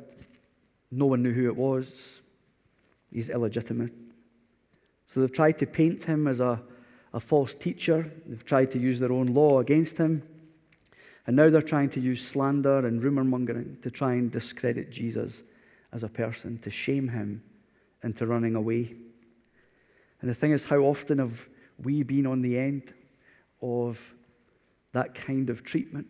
No 0.91 1.07
one 1.07 1.23
knew 1.23 1.33
who 1.33 1.49
it 1.49 1.57
was. 1.57 2.21
He's 3.13 3.29
illegitimate. 3.29 3.93
So 5.09 5.21
they've 5.21 5.31
tried 5.31 5.59
to 5.59 5.67
paint 5.67 6.03
him 6.03 6.27
as 6.27 6.41
a, 6.41 6.61
a 7.13 7.21
false 7.21 7.55
teacher. 7.55 8.11
They've 8.27 8.45
tried 8.45 8.71
to 8.71 8.79
use 8.79 8.99
their 8.99 9.13
own 9.13 9.27
law 9.27 9.61
against 9.61 9.99
him. 9.99 10.23
And 11.27 11.37
now 11.37 11.51
they're 11.51 11.61
trying 11.61 11.91
to 11.91 12.01
use 12.01 12.27
slander 12.27 12.87
and 12.87 13.05
rumour 13.05 13.25
mongering 13.25 13.77
to 13.83 13.91
try 13.91 14.15
and 14.15 14.33
discredit 14.33 14.91
Jesus 14.91 15.43
as 15.93 16.03
a 16.03 16.09
person, 16.09 16.59
to 16.61 16.71
shame 16.71 17.09
him 17.09 17.43
into 18.03 18.27
running 18.27 18.55
away. 18.55 18.95
And 20.23 20.31
the 20.31 20.35
thing 20.35 20.53
is, 20.53 20.65
how 20.65 20.79
often 20.79 21.19
have 21.19 21.47
we 21.83 22.03
been 22.03 22.27
on 22.27 22.41
the 22.41 22.59
end 22.59 22.95
of 23.65 23.99
that 24.93 25.15
kind 25.15 25.49
of 25.49 25.65
treatment 25.65 26.07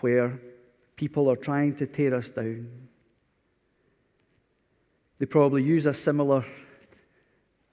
where 0.00 0.38
people 0.96 1.30
are 1.30 1.36
trying 1.36 1.74
to 1.76 1.86
tear 1.86 2.14
us 2.14 2.30
down? 2.30 2.68
They 5.18 5.26
probably 5.26 5.62
use 5.62 5.86
a 5.86 5.94
similar, 5.94 6.44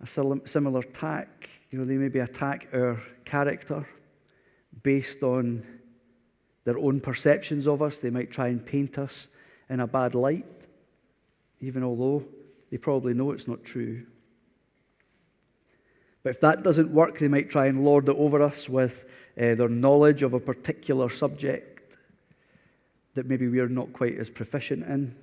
a 0.01 0.07
similar 0.07 0.83
tack. 0.83 1.49
You 1.71 1.79
know, 1.79 1.85
they 1.85 1.95
maybe 1.95 2.19
attack 2.19 2.67
our 2.73 3.01
character 3.25 3.87
based 4.83 5.23
on 5.23 5.65
their 6.63 6.77
own 6.77 6.99
perceptions 6.99 7.67
of 7.67 7.81
us. 7.81 7.99
They 7.99 8.09
might 8.09 8.31
try 8.31 8.47
and 8.47 8.65
paint 8.65 8.97
us 8.97 9.27
in 9.69 9.79
a 9.79 9.87
bad 9.87 10.15
light, 10.15 10.67
even 11.59 11.83
although 11.83 12.23
they 12.71 12.77
probably 12.77 13.13
know 13.13 13.31
it's 13.31 13.47
not 13.47 13.63
true. 13.63 14.05
But 16.25 16.31
if 16.31 16.41
that 16.41 16.63
doesn't 16.63 16.89
work, 16.89 17.19
they 17.19 17.27
might 17.27 17.51
try 17.51 17.67
and 17.67 17.85
lord 17.85 18.09
it 18.09 18.15
over 18.17 18.41
us 18.41 18.67
with 18.67 19.05
uh, 19.39 19.53
their 19.53 19.69
knowledge 19.69 20.23
of 20.23 20.33
a 20.33 20.39
particular 20.39 21.07
subject 21.07 21.97
that 23.13 23.27
maybe 23.27 23.47
we're 23.47 23.67
not 23.67 23.93
quite 23.93 24.17
as 24.17 24.27
proficient 24.31 24.83
in. 24.87 25.15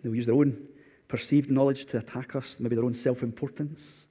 They'll 0.00 0.14
use 0.14 0.26
their 0.26 0.36
own 0.36 0.68
perceived 1.08 1.50
knowledge 1.50 1.86
to 1.86 1.98
attack 1.98 2.36
us, 2.36 2.58
maybe 2.60 2.76
their 2.76 2.84
own 2.84 2.94
self 2.94 3.24
importance. 3.24 4.06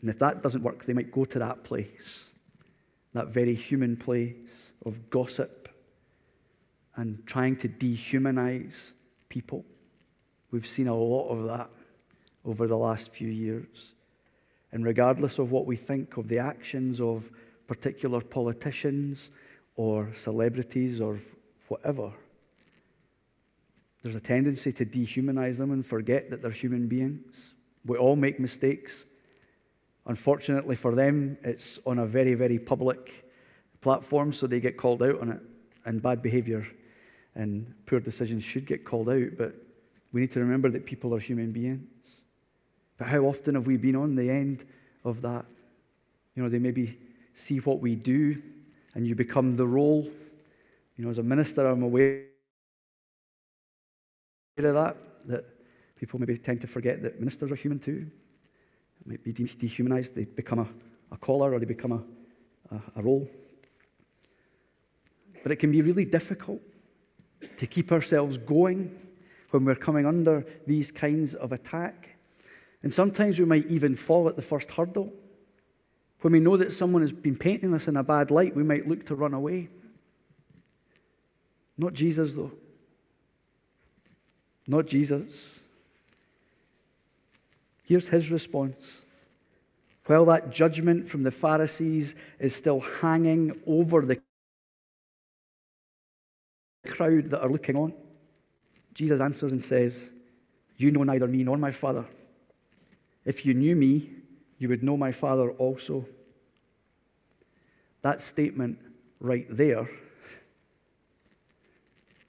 And 0.00 0.10
if 0.10 0.20
that 0.20 0.44
doesn't 0.44 0.62
work, 0.62 0.84
they 0.84 0.92
might 0.92 1.10
go 1.10 1.24
to 1.24 1.40
that 1.40 1.64
place, 1.64 2.24
that 3.14 3.30
very 3.30 3.56
human 3.56 3.96
place 3.96 4.72
of 4.86 5.10
gossip 5.10 5.68
and 6.94 7.26
trying 7.26 7.56
to 7.56 7.68
dehumanize 7.68 8.92
people. 9.28 9.64
We've 10.52 10.66
seen 10.66 10.86
a 10.86 10.94
lot 10.94 11.28
of 11.28 11.48
that 11.48 11.70
over 12.44 12.66
the 12.66 12.76
last 12.76 13.12
few 13.12 13.28
years. 13.28 13.94
And 14.70 14.84
regardless 14.84 15.38
of 15.38 15.50
what 15.50 15.66
we 15.66 15.76
think 15.76 16.18
of 16.18 16.28
the 16.28 16.38
actions 16.38 17.00
of 17.00 17.28
particular 17.66 18.20
politicians 18.20 19.30
or 19.76 20.10
celebrities 20.14 21.00
or 21.00 21.18
whatever, 21.68 22.12
there's 24.02 24.14
a 24.14 24.20
tendency 24.20 24.72
to 24.72 24.84
dehumanize 24.84 25.56
them 25.56 25.72
and 25.72 25.86
forget 25.86 26.28
that 26.30 26.42
they're 26.42 26.50
human 26.50 26.86
beings. 26.86 27.54
We 27.86 27.96
all 27.96 28.16
make 28.16 28.38
mistakes. 28.38 29.04
Unfortunately 30.06 30.76
for 30.76 30.94
them, 30.94 31.38
it's 31.44 31.78
on 31.86 32.00
a 32.00 32.06
very, 32.06 32.34
very 32.34 32.58
public 32.58 33.24
platform, 33.80 34.32
so 34.32 34.46
they 34.46 34.60
get 34.60 34.76
called 34.76 35.02
out 35.02 35.20
on 35.20 35.30
it. 35.30 35.40
And 35.86 36.02
bad 36.02 36.20
behavior 36.22 36.66
and 37.34 37.72
poor 37.86 38.00
decisions 38.00 38.44
should 38.44 38.66
get 38.66 38.84
called 38.84 39.08
out, 39.08 39.30
but 39.38 39.54
we 40.12 40.20
need 40.20 40.30
to 40.32 40.40
remember 40.40 40.70
that 40.70 40.84
people 40.84 41.14
are 41.14 41.18
human 41.18 41.52
beings. 41.52 41.88
But 42.98 43.08
how 43.08 43.20
often 43.20 43.54
have 43.54 43.66
we 43.66 43.76
been 43.76 43.96
on 43.96 44.14
the 44.14 44.30
end 44.30 44.64
of 45.04 45.22
that? 45.22 45.44
You 46.34 46.42
know, 46.42 46.48
they 46.48 46.58
maybe 46.58 46.98
see 47.34 47.58
what 47.58 47.80
we 47.80 47.94
do 47.94 48.40
and 48.94 49.06
you 49.06 49.14
become 49.14 49.56
the 49.56 49.66
role. 49.66 50.06
You 50.96 51.04
know, 51.04 51.10
as 51.10 51.18
a 51.18 51.22
minister, 51.22 51.66
I'm 51.66 51.82
aware 51.82 52.26
of 54.58 54.74
that, 54.74 54.96
that 55.26 55.44
people 55.96 56.20
maybe 56.20 56.36
tend 56.36 56.60
to 56.60 56.66
forget 56.66 57.02
that 57.02 57.18
ministers 57.18 57.50
are 57.50 57.56
human 57.56 57.78
too. 57.78 58.06
It 59.00 59.06
might 59.06 59.24
be 59.24 59.32
dehumanized, 59.32 60.14
they 60.14 60.24
become 60.24 60.60
a, 60.60 60.68
a 61.10 61.16
collar 61.16 61.54
or 61.54 61.58
they 61.58 61.64
become 61.64 61.92
a, 61.92 62.74
a, 62.74 62.80
a 62.96 63.02
role. 63.02 63.28
But 65.42 65.50
it 65.50 65.56
can 65.56 65.72
be 65.72 65.82
really 65.82 66.04
difficult 66.04 66.60
to 67.56 67.66
keep 67.66 67.90
ourselves 67.90 68.36
going 68.36 68.94
when 69.52 69.64
we're 69.64 69.74
coming 69.74 70.06
under 70.06 70.44
these 70.66 70.90
kinds 70.90 71.34
of 71.34 71.52
attack. 71.52 72.08
And 72.82 72.92
sometimes 72.92 73.38
we 73.38 73.44
might 73.44 73.66
even 73.66 73.94
fall 73.94 74.28
at 74.28 74.36
the 74.36 74.42
first 74.42 74.70
hurdle. 74.70 75.12
When 76.22 76.32
we 76.32 76.40
know 76.40 76.56
that 76.56 76.72
someone 76.72 77.02
has 77.02 77.12
been 77.12 77.36
painting 77.36 77.74
us 77.74 77.88
in 77.88 77.96
a 77.96 78.02
bad 78.02 78.30
light, 78.30 78.56
we 78.56 78.62
might 78.62 78.88
look 78.88 79.06
to 79.06 79.14
run 79.14 79.34
away. 79.34 79.68
Not 81.76 81.94
Jesus, 81.94 82.34
though. 82.34 82.52
Not 84.66 84.86
Jesus. 84.86 85.58
Here's 87.84 88.08
his 88.08 88.30
response. 88.30 89.00
While 90.06 90.24
that 90.26 90.50
judgment 90.50 91.08
from 91.08 91.22
the 91.22 91.30
Pharisees 91.30 92.14
is 92.38 92.54
still 92.54 92.80
hanging 92.80 93.52
over 93.66 94.02
the 94.02 94.20
crowd 96.86 97.30
that 97.30 97.42
are 97.42 97.50
looking 97.50 97.76
on, 97.76 97.92
Jesus 98.94 99.20
answers 99.20 99.52
and 99.52 99.62
says, 99.62 100.10
You 100.76 100.90
know 100.90 101.02
neither 101.02 101.26
me 101.26 101.42
nor 101.42 101.56
my 101.56 101.70
Father. 101.70 102.04
If 103.24 103.46
you 103.46 103.54
knew 103.54 103.76
me, 103.76 104.10
you 104.58 104.68
would 104.68 104.82
know 104.82 104.96
my 104.96 105.12
Father 105.12 105.50
also. 105.52 106.06
That 108.02 108.20
statement 108.20 108.78
right 109.20 109.46
there, 109.50 109.88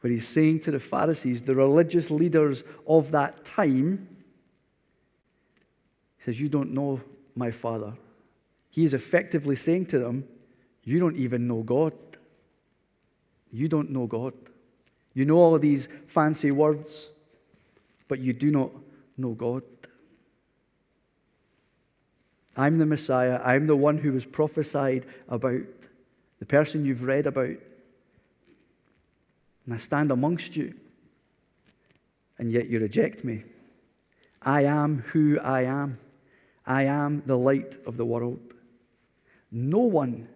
where 0.02 0.14
he's 0.14 0.28
saying 0.28 0.62
to 0.62 0.72
the 0.72 0.80
Pharisees, 0.80 1.42
the 1.42 1.56
religious 1.56 2.12
leaders 2.12 2.64
of 2.88 3.12
that 3.12 3.44
time, 3.46 4.08
he 6.18 6.24
says, 6.24 6.40
You 6.40 6.50
don't 6.50 6.72
know 6.72 7.02
my 7.36 7.52
Father. 7.52 7.94
He 8.70 8.86
is 8.86 8.94
effectively 8.94 9.56
saying 9.56 9.88
to 9.88 10.00
them, 10.00 10.24
You 10.84 11.00
don't 11.00 11.18
even 11.18 11.48
know 11.48 11.64
God. 11.64 11.94
You 13.52 13.68
don't 13.68 13.92
know 13.92 14.08
God. 14.08 14.34
You 15.14 15.26
know 15.26 15.38
all 15.38 15.56
of 15.56 15.62
these 15.62 15.88
fancy 16.08 16.52
words, 16.52 17.10
but 18.08 18.20
you 18.20 18.34
do 18.34 18.52
not 18.52 18.72
know 19.18 19.32
God. 19.32 19.64
I'm 22.56 22.78
the 22.78 22.86
Messiah. 22.86 23.40
I'm 23.44 23.68
the 23.68 23.76
one 23.76 23.98
who 23.98 24.12
was 24.12 24.26
prophesied 24.26 25.06
about, 25.30 25.62
the 26.40 26.46
person 26.46 26.86
you've 26.86 27.04
read 27.04 27.26
about. 27.26 27.56
And 29.66 29.74
I 29.74 29.78
stand 29.78 30.12
amongst 30.12 30.56
you, 30.56 30.74
and 32.38 32.52
yet 32.52 32.68
you 32.68 32.80
reject 32.80 33.24
me. 33.24 33.44
I 34.42 34.66
am 34.66 35.00
who 35.08 35.40
I 35.40 35.64
am. 35.64 35.98
I 36.66 36.84
am 36.84 37.24
the 37.26 37.38
light 37.38 37.78
of 37.86 37.98
the 37.98 38.06
world. 38.06 38.40
No 39.52 39.80
one 39.80 40.28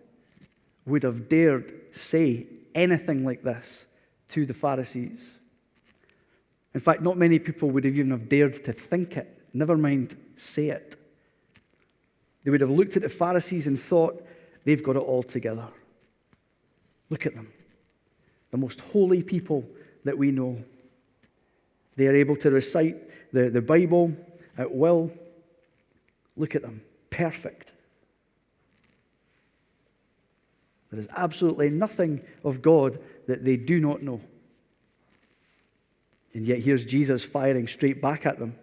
would 0.85 1.03
have 1.03 1.27
dared 1.27 1.73
say 1.93 2.45
anything 2.73 3.25
like 3.25 3.43
this 3.43 3.85
to 4.29 4.45
the 4.45 4.53
Pharisees. 4.53 5.33
In 6.73 6.79
fact, 6.79 7.01
not 7.01 7.17
many 7.17 7.39
people 7.39 7.71
would 7.71 7.85
have 7.85 7.95
even 7.95 8.11
have 8.11 8.29
dared 8.29 8.63
to 8.65 8.73
think 8.73 9.17
it, 9.17 9.41
never 9.53 9.77
mind 9.77 10.15
say 10.35 10.69
it. 10.69 10.95
They 12.43 12.51
would 12.51 12.61
have 12.61 12.69
looked 12.69 12.95
at 12.95 13.01
the 13.01 13.09
Pharisees 13.09 13.67
and 13.67 13.79
thought, 13.79 14.25
they've 14.63 14.83
got 14.83 14.95
it 14.95 14.99
all 14.99 15.23
together. 15.23 15.67
Look 17.09 17.25
at 17.25 17.35
them. 17.35 17.51
The 18.51 18.57
most 18.57 18.79
holy 18.79 19.23
people 19.23 19.65
that 20.03 20.17
we 20.17 20.31
know. 20.31 20.57
They 21.95 22.07
are 22.07 22.15
able 22.15 22.35
to 22.37 22.51
recite 22.51 22.95
the, 23.33 23.49
the 23.49 23.61
Bible 23.61 24.13
at 24.57 24.73
will. 24.73 25.11
Look 26.35 26.55
at 26.55 26.61
them. 26.61 26.81
Perfect. 27.09 27.73
There 30.91 30.99
is 30.99 31.09
absolutely 31.15 31.69
nothing 31.69 32.21
of 32.45 32.61
God 32.61 32.99
that 33.27 33.43
they 33.43 33.57
do 33.57 33.79
not 33.79 34.01
know. 34.01 34.19
And 36.33 36.45
yet 36.45 36.59
here's 36.59 36.85
Jesus 36.85 37.23
firing 37.23 37.67
straight 37.67 38.01
back 38.01 38.25
at 38.25 38.39
them. 38.39 38.55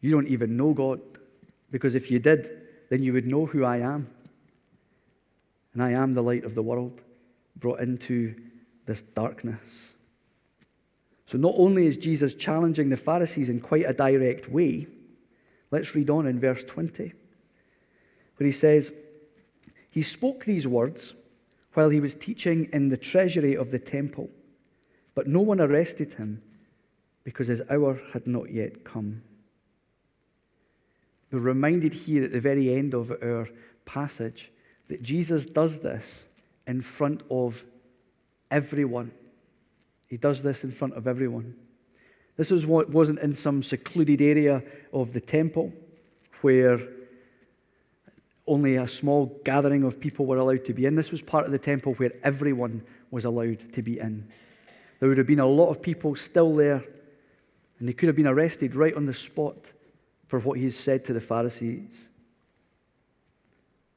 You 0.00 0.10
don't 0.10 0.28
even 0.28 0.56
know 0.56 0.72
God, 0.72 1.00
because 1.70 1.94
if 1.94 2.10
you 2.10 2.18
did, 2.18 2.50
then 2.90 3.02
you 3.02 3.12
would 3.12 3.26
know 3.26 3.46
who 3.46 3.64
I 3.64 3.78
am. 3.78 4.08
and 5.72 5.82
I 5.82 5.92
am 5.92 6.12
the 6.12 6.22
light 6.22 6.44
of 6.44 6.54
the 6.54 6.62
world, 6.62 7.02
brought 7.56 7.80
into 7.80 8.34
this 8.84 9.02
darkness. 9.02 9.94
So, 11.26 11.38
not 11.38 11.54
only 11.56 11.86
is 11.86 11.96
Jesus 11.96 12.34
challenging 12.34 12.90
the 12.90 12.96
Pharisees 12.96 13.48
in 13.48 13.60
quite 13.60 13.88
a 13.88 13.94
direct 13.94 14.50
way, 14.50 14.86
let's 15.70 15.94
read 15.94 16.10
on 16.10 16.26
in 16.26 16.38
verse 16.38 16.62
20, 16.64 17.12
where 18.36 18.46
he 18.46 18.52
says, 18.52 18.92
He 19.88 20.02
spoke 20.02 20.44
these 20.44 20.66
words 20.66 21.14
while 21.74 21.88
he 21.88 22.00
was 22.00 22.14
teaching 22.14 22.68
in 22.72 22.88
the 22.88 22.96
treasury 22.96 23.56
of 23.56 23.70
the 23.70 23.78
temple, 23.78 24.28
but 25.14 25.26
no 25.26 25.40
one 25.40 25.60
arrested 25.60 26.12
him 26.12 26.42
because 27.24 27.46
his 27.46 27.62
hour 27.70 28.00
had 28.12 28.26
not 28.26 28.50
yet 28.50 28.84
come. 28.84 29.22
We're 31.30 31.38
reminded 31.38 31.94
here 31.94 32.24
at 32.24 32.32
the 32.32 32.40
very 32.40 32.74
end 32.74 32.94
of 32.94 33.10
our 33.22 33.48
passage 33.84 34.50
that 34.88 35.02
Jesus 35.02 35.46
does 35.46 35.78
this 35.78 36.28
in 36.66 36.82
front 36.82 37.22
of 37.30 37.64
everyone. 38.50 39.10
He 40.08 40.18
does 40.18 40.42
this 40.42 40.64
in 40.64 40.70
front 40.70 40.94
of 40.94 41.06
everyone. 41.06 41.54
This 42.36 42.50
was 42.50 42.66
what 42.66 42.90
wasn't 42.90 43.20
in 43.20 43.32
some 43.32 43.62
secluded 43.62 44.20
area 44.20 44.62
of 44.92 45.12
the 45.12 45.20
temple 45.20 45.72
where 46.42 46.80
only 48.52 48.76
a 48.76 48.86
small 48.86 49.40
gathering 49.44 49.82
of 49.82 49.98
people 49.98 50.26
were 50.26 50.36
allowed 50.36 50.64
to 50.66 50.74
be 50.74 50.84
in. 50.84 50.94
This 50.94 51.10
was 51.10 51.22
part 51.22 51.46
of 51.46 51.52
the 51.52 51.58
temple 51.58 51.94
where 51.94 52.12
everyone 52.22 52.82
was 53.10 53.24
allowed 53.24 53.72
to 53.72 53.82
be 53.82 53.98
in. 53.98 54.28
There 55.00 55.08
would 55.08 55.18
have 55.18 55.26
been 55.26 55.40
a 55.40 55.46
lot 55.46 55.70
of 55.70 55.80
people 55.80 56.14
still 56.14 56.54
there, 56.54 56.84
and 57.78 57.88
they 57.88 57.94
could 57.94 58.08
have 58.08 58.16
been 58.16 58.26
arrested 58.26 58.74
right 58.74 58.94
on 58.94 59.06
the 59.06 59.14
spot 59.14 59.58
for 60.28 60.38
what 60.40 60.58
he 60.58 60.70
said 60.70 61.04
to 61.06 61.12
the 61.12 61.20
Pharisees. 61.20 62.08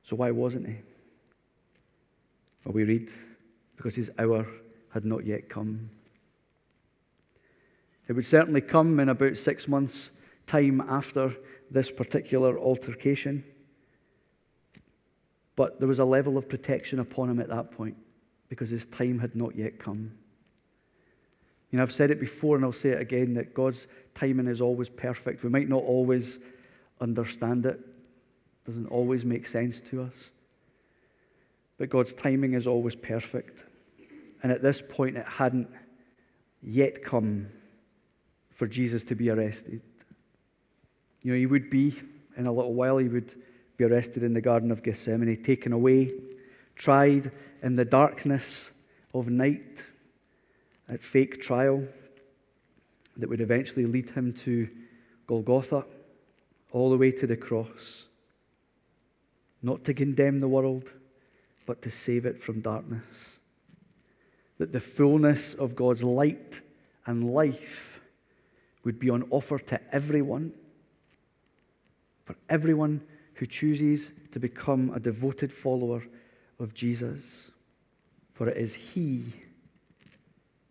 So 0.03 0.15
why 0.15 0.31
wasn't 0.31 0.67
he? 0.67 0.75
Well, 2.63 2.73
we 2.73 2.85
read, 2.85 3.11
because 3.75 3.95
his 3.95 4.09
hour 4.17 4.47
had 4.93 5.03
not 5.03 5.25
yet 5.25 5.49
come. 5.49 5.89
It 8.07 8.13
would 8.13 8.25
certainly 8.25 8.61
come 8.61 8.99
in 8.99 9.09
about 9.09 9.37
six 9.37 9.67
months' 9.67 10.11
time 10.47 10.81
after 10.81 11.35
this 11.71 11.91
particular 11.91 12.57
altercation. 12.57 13.43
But 15.55 15.79
there 15.79 15.87
was 15.87 15.99
a 15.99 16.05
level 16.05 16.37
of 16.37 16.49
protection 16.49 16.99
upon 16.99 17.29
him 17.29 17.39
at 17.39 17.49
that 17.49 17.71
point 17.71 17.95
because 18.49 18.69
his 18.69 18.85
time 18.85 19.19
had 19.19 19.35
not 19.35 19.55
yet 19.55 19.79
come. 19.79 20.11
You 21.71 21.77
know, 21.77 21.83
I've 21.83 21.91
said 21.91 22.11
it 22.11 22.19
before 22.19 22.55
and 22.55 22.63
I'll 22.63 22.71
say 22.71 22.89
it 22.89 23.01
again 23.01 23.33
that 23.33 23.53
God's 23.53 23.87
timing 24.13 24.47
is 24.47 24.61
always 24.61 24.89
perfect. 24.89 25.43
We 25.43 25.49
might 25.49 25.69
not 25.69 25.83
always 25.83 26.39
understand 27.01 27.65
it, 27.65 27.79
it 27.79 28.65
doesn't 28.65 28.87
always 28.87 29.25
make 29.25 29.47
sense 29.47 29.81
to 29.81 30.03
us. 30.03 30.31
But 31.77 31.89
God's 31.89 32.13
timing 32.13 32.53
is 32.53 32.67
always 32.67 32.95
perfect. 32.95 33.63
And 34.43 34.51
at 34.51 34.61
this 34.61 34.81
point, 34.81 35.17
it 35.17 35.27
hadn't 35.27 35.67
yet 36.61 37.03
come 37.03 37.47
for 38.51 38.67
Jesus 38.67 39.03
to 39.05 39.15
be 39.15 39.29
arrested. 39.29 39.81
You 41.21 41.31
know, 41.31 41.37
he 41.37 41.45
would 41.45 41.69
be, 41.69 41.95
in 42.37 42.47
a 42.47 42.51
little 42.51 42.73
while, 42.73 42.97
he 42.97 43.07
would 43.07 43.33
be 43.77 43.83
arrested 43.83 44.23
in 44.23 44.33
the 44.33 44.41
Garden 44.41 44.71
of 44.71 44.83
Gethsemane, 44.83 45.41
taken 45.41 45.73
away, 45.73 46.11
tried 46.75 47.31
in 47.63 47.75
the 47.75 47.85
darkness 47.85 48.71
of 49.13 49.29
night 49.29 49.83
at 50.89 51.01
fake 51.01 51.41
trial 51.41 51.83
that 53.17 53.29
would 53.29 53.41
eventually 53.41 53.85
lead 53.85 54.09
him 54.09 54.33
to 54.33 54.67
Golgotha, 55.27 55.85
all 56.71 56.89
the 56.89 56.97
way 56.97 57.11
to 57.11 57.25
the 57.25 57.37
cross. 57.37 58.05
Not 59.61 59.83
to 59.85 59.93
condemn 59.93 60.39
the 60.39 60.47
world, 60.47 60.91
but 61.65 61.81
to 61.81 61.89
save 61.89 62.25
it 62.25 62.41
from 62.41 62.61
darkness. 62.61 63.33
That 64.57 64.71
the 64.71 64.79
fullness 64.79 65.53
of 65.55 65.75
God's 65.75 66.03
light 66.03 66.61
and 67.05 67.29
life 67.29 67.99
would 68.83 68.99
be 68.99 69.09
on 69.09 69.23
offer 69.31 69.57
to 69.57 69.79
everyone, 69.93 70.53
for 72.25 72.35
everyone 72.49 73.01
who 73.35 73.45
chooses 73.45 74.11
to 74.31 74.39
become 74.39 74.91
a 74.95 74.99
devoted 74.99 75.51
follower 75.51 76.01
of 76.59 76.73
Jesus. 76.73 77.51
For 78.33 78.49
it 78.49 78.57
is 78.57 78.73
He 78.73 79.23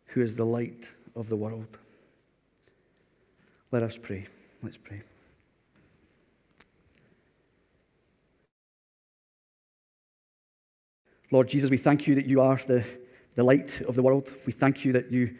who 0.07 0.22
is 0.22 0.35
the 0.35 0.44
light 0.44 0.88
of 1.14 1.29
the 1.29 1.37
world. 1.37 1.79
Let 3.70 3.83
us 3.83 3.96
pray. 3.96 4.27
Let's 4.62 4.77
pray. 4.77 5.03
Lord 11.31 11.48
Jesus, 11.48 11.68
we 11.68 11.77
thank 11.77 12.07
you 12.07 12.14
that 12.14 12.27
you 12.27 12.40
are 12.40 12.61
the, 12.66 12.85
the 13.35 13.42
light 13.42 13.81
of 13.83 13.96
the 13.96 14.03
world. 14.03 14.33
We 14.46 14.53
thank 14.53 14.85
you 14.85 14.92
that 14.92 15.11
you 15.11 15.35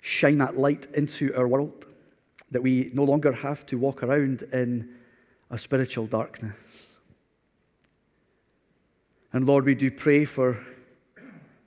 shine 0.00 0.38
that 0.38 0.56
light 0.56 0.86
into 0.94 1.34
our 1.36 1.48
world, 1.48 1.86
that 2.52 2.62
we 2.62 2.90
no 2.94 3.04
longer 3.04 3.32
have 3.32 3.66
to 3.66 3.76
walk 3.76 4.02
around 4.02 4.42
in 4.52 4.88
a 5.54 5.58
spiritual 5.58 6.04
darkness. 6.08 6.56
And 9.32 9.46
Lord, 9.46 9.64
we 9.64 9.76
do 9.76 9.88
pray 9.88 10.24
for, 10.24 10.58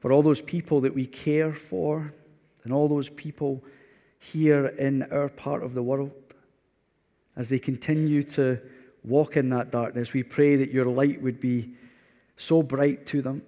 for 0.02 0.12
all 0.12 0.21
those 0.21 0.41
people 0.41 0.82
that 0.82 0.93
we 0.93 1.06
care 1.06 1.54
for 1.54 2.13
and 2.65 2.73
all 2.73 2.89
those 2.89 3.08
people 3.08 3.63
here 4.19 4.67
in 4.78 5.04
our 5.04 5.30
part 5.30 5.63
of 5.63 5.73
the 5.73 5.82
world 5.82 6.12
as 7.38 7.47
they 7.47 7.60
continue 7.60 8.23
to 8.23 8.60
walk 9.06 9.38
in 9.38 9.50
that 9.52 9.71
darkness. 9.71 10.12
We 10.12 10.23
pray 10.23 10.58
that 10.58 10.71
your 10.71 10.88
light 10.88 11.21
would 11.21 11.39
be 11.39 11.69
so 12.36 12.62
bright 12.62 13.06
to 13.06 13.21
them. 13.21 13.41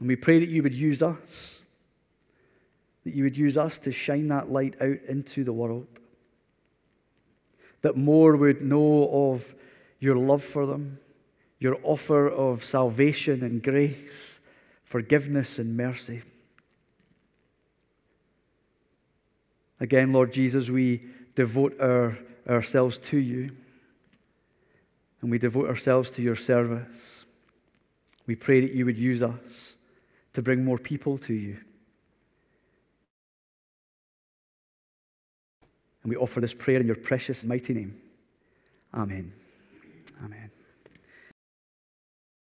And 0.00 0.08
we 0.08 0.16
pray 0.16 0.40
that 0.40 0.48
you 0.48 0.64
would 0.64 0.74
use 0.74 1.00
us, 1.00 1.60
that 3.04 3.14
you 3.14 3.22
would 3.22 3.36
use 3.36 3.56
us 3.56 3.78
to 3.78 3.92
shine 3.92 4.26
that 4.28 4.50
light 4.50 4.74
out 4.80 4.98
into 5.08 5.44
the 5.44 5.52
world. 5.52 5.86
That 7.82 7.96
more 7.96 8.34
would 8.34 8.62
know 8.62 9.08
of 9.12 9.56
your 10.00 10.16
love 10.16 10.42
for 10.42 10.66
them, 10.66 10.98
your 11.58 11.78
offer 11.82 12.28
of 12.28 12.64
salvation 12.64 13.42
and 13.42 13.62
grace, 13.62 14.40
forgiveness 14.84 15.58
and 15.58 15.76
mercy. 15.76 16.22
Again, 19.80 20.12
Lord 20.12 20.32
Jesus, 20.32 20.70
we 20.70 21.02
devote 21.34 21.78
our, 21.80 22.18
ourselves 22.48 22.98
to 22.98 23.18
you 23.18 23.50
and 25.20 25.30
we 25.30 25.38
devote 25.38 25.68
ourselves 25.68 26.10
to 26.12 26.22
your 26.22 26.36
service. 26.36 27.24
We 28.26 28.36
pray 28.36 28.60
that 28.60 28.72
you 28.72 28.84
would 28.84 28.98
use 28.98 29.22
us 29.22 29.76
to 30.34 30.42
bring 30.42 30.64
more 30.64 30.78
people 30.78 31.18
to 31.18 31.34
you. 31.34 31.56
And 36.02 36.10
we 36.10 36.16
offer 36.16 36.40
this 36.40 36.54
prayer 36.54 36.80
in 36.80 36.86
your 36.86 36.96
precious, 36.96 37.42
mighty 37.42 37.74
name. 37.74 38.00
Amen. 38.94 39.32
Amen. 40.24 40.55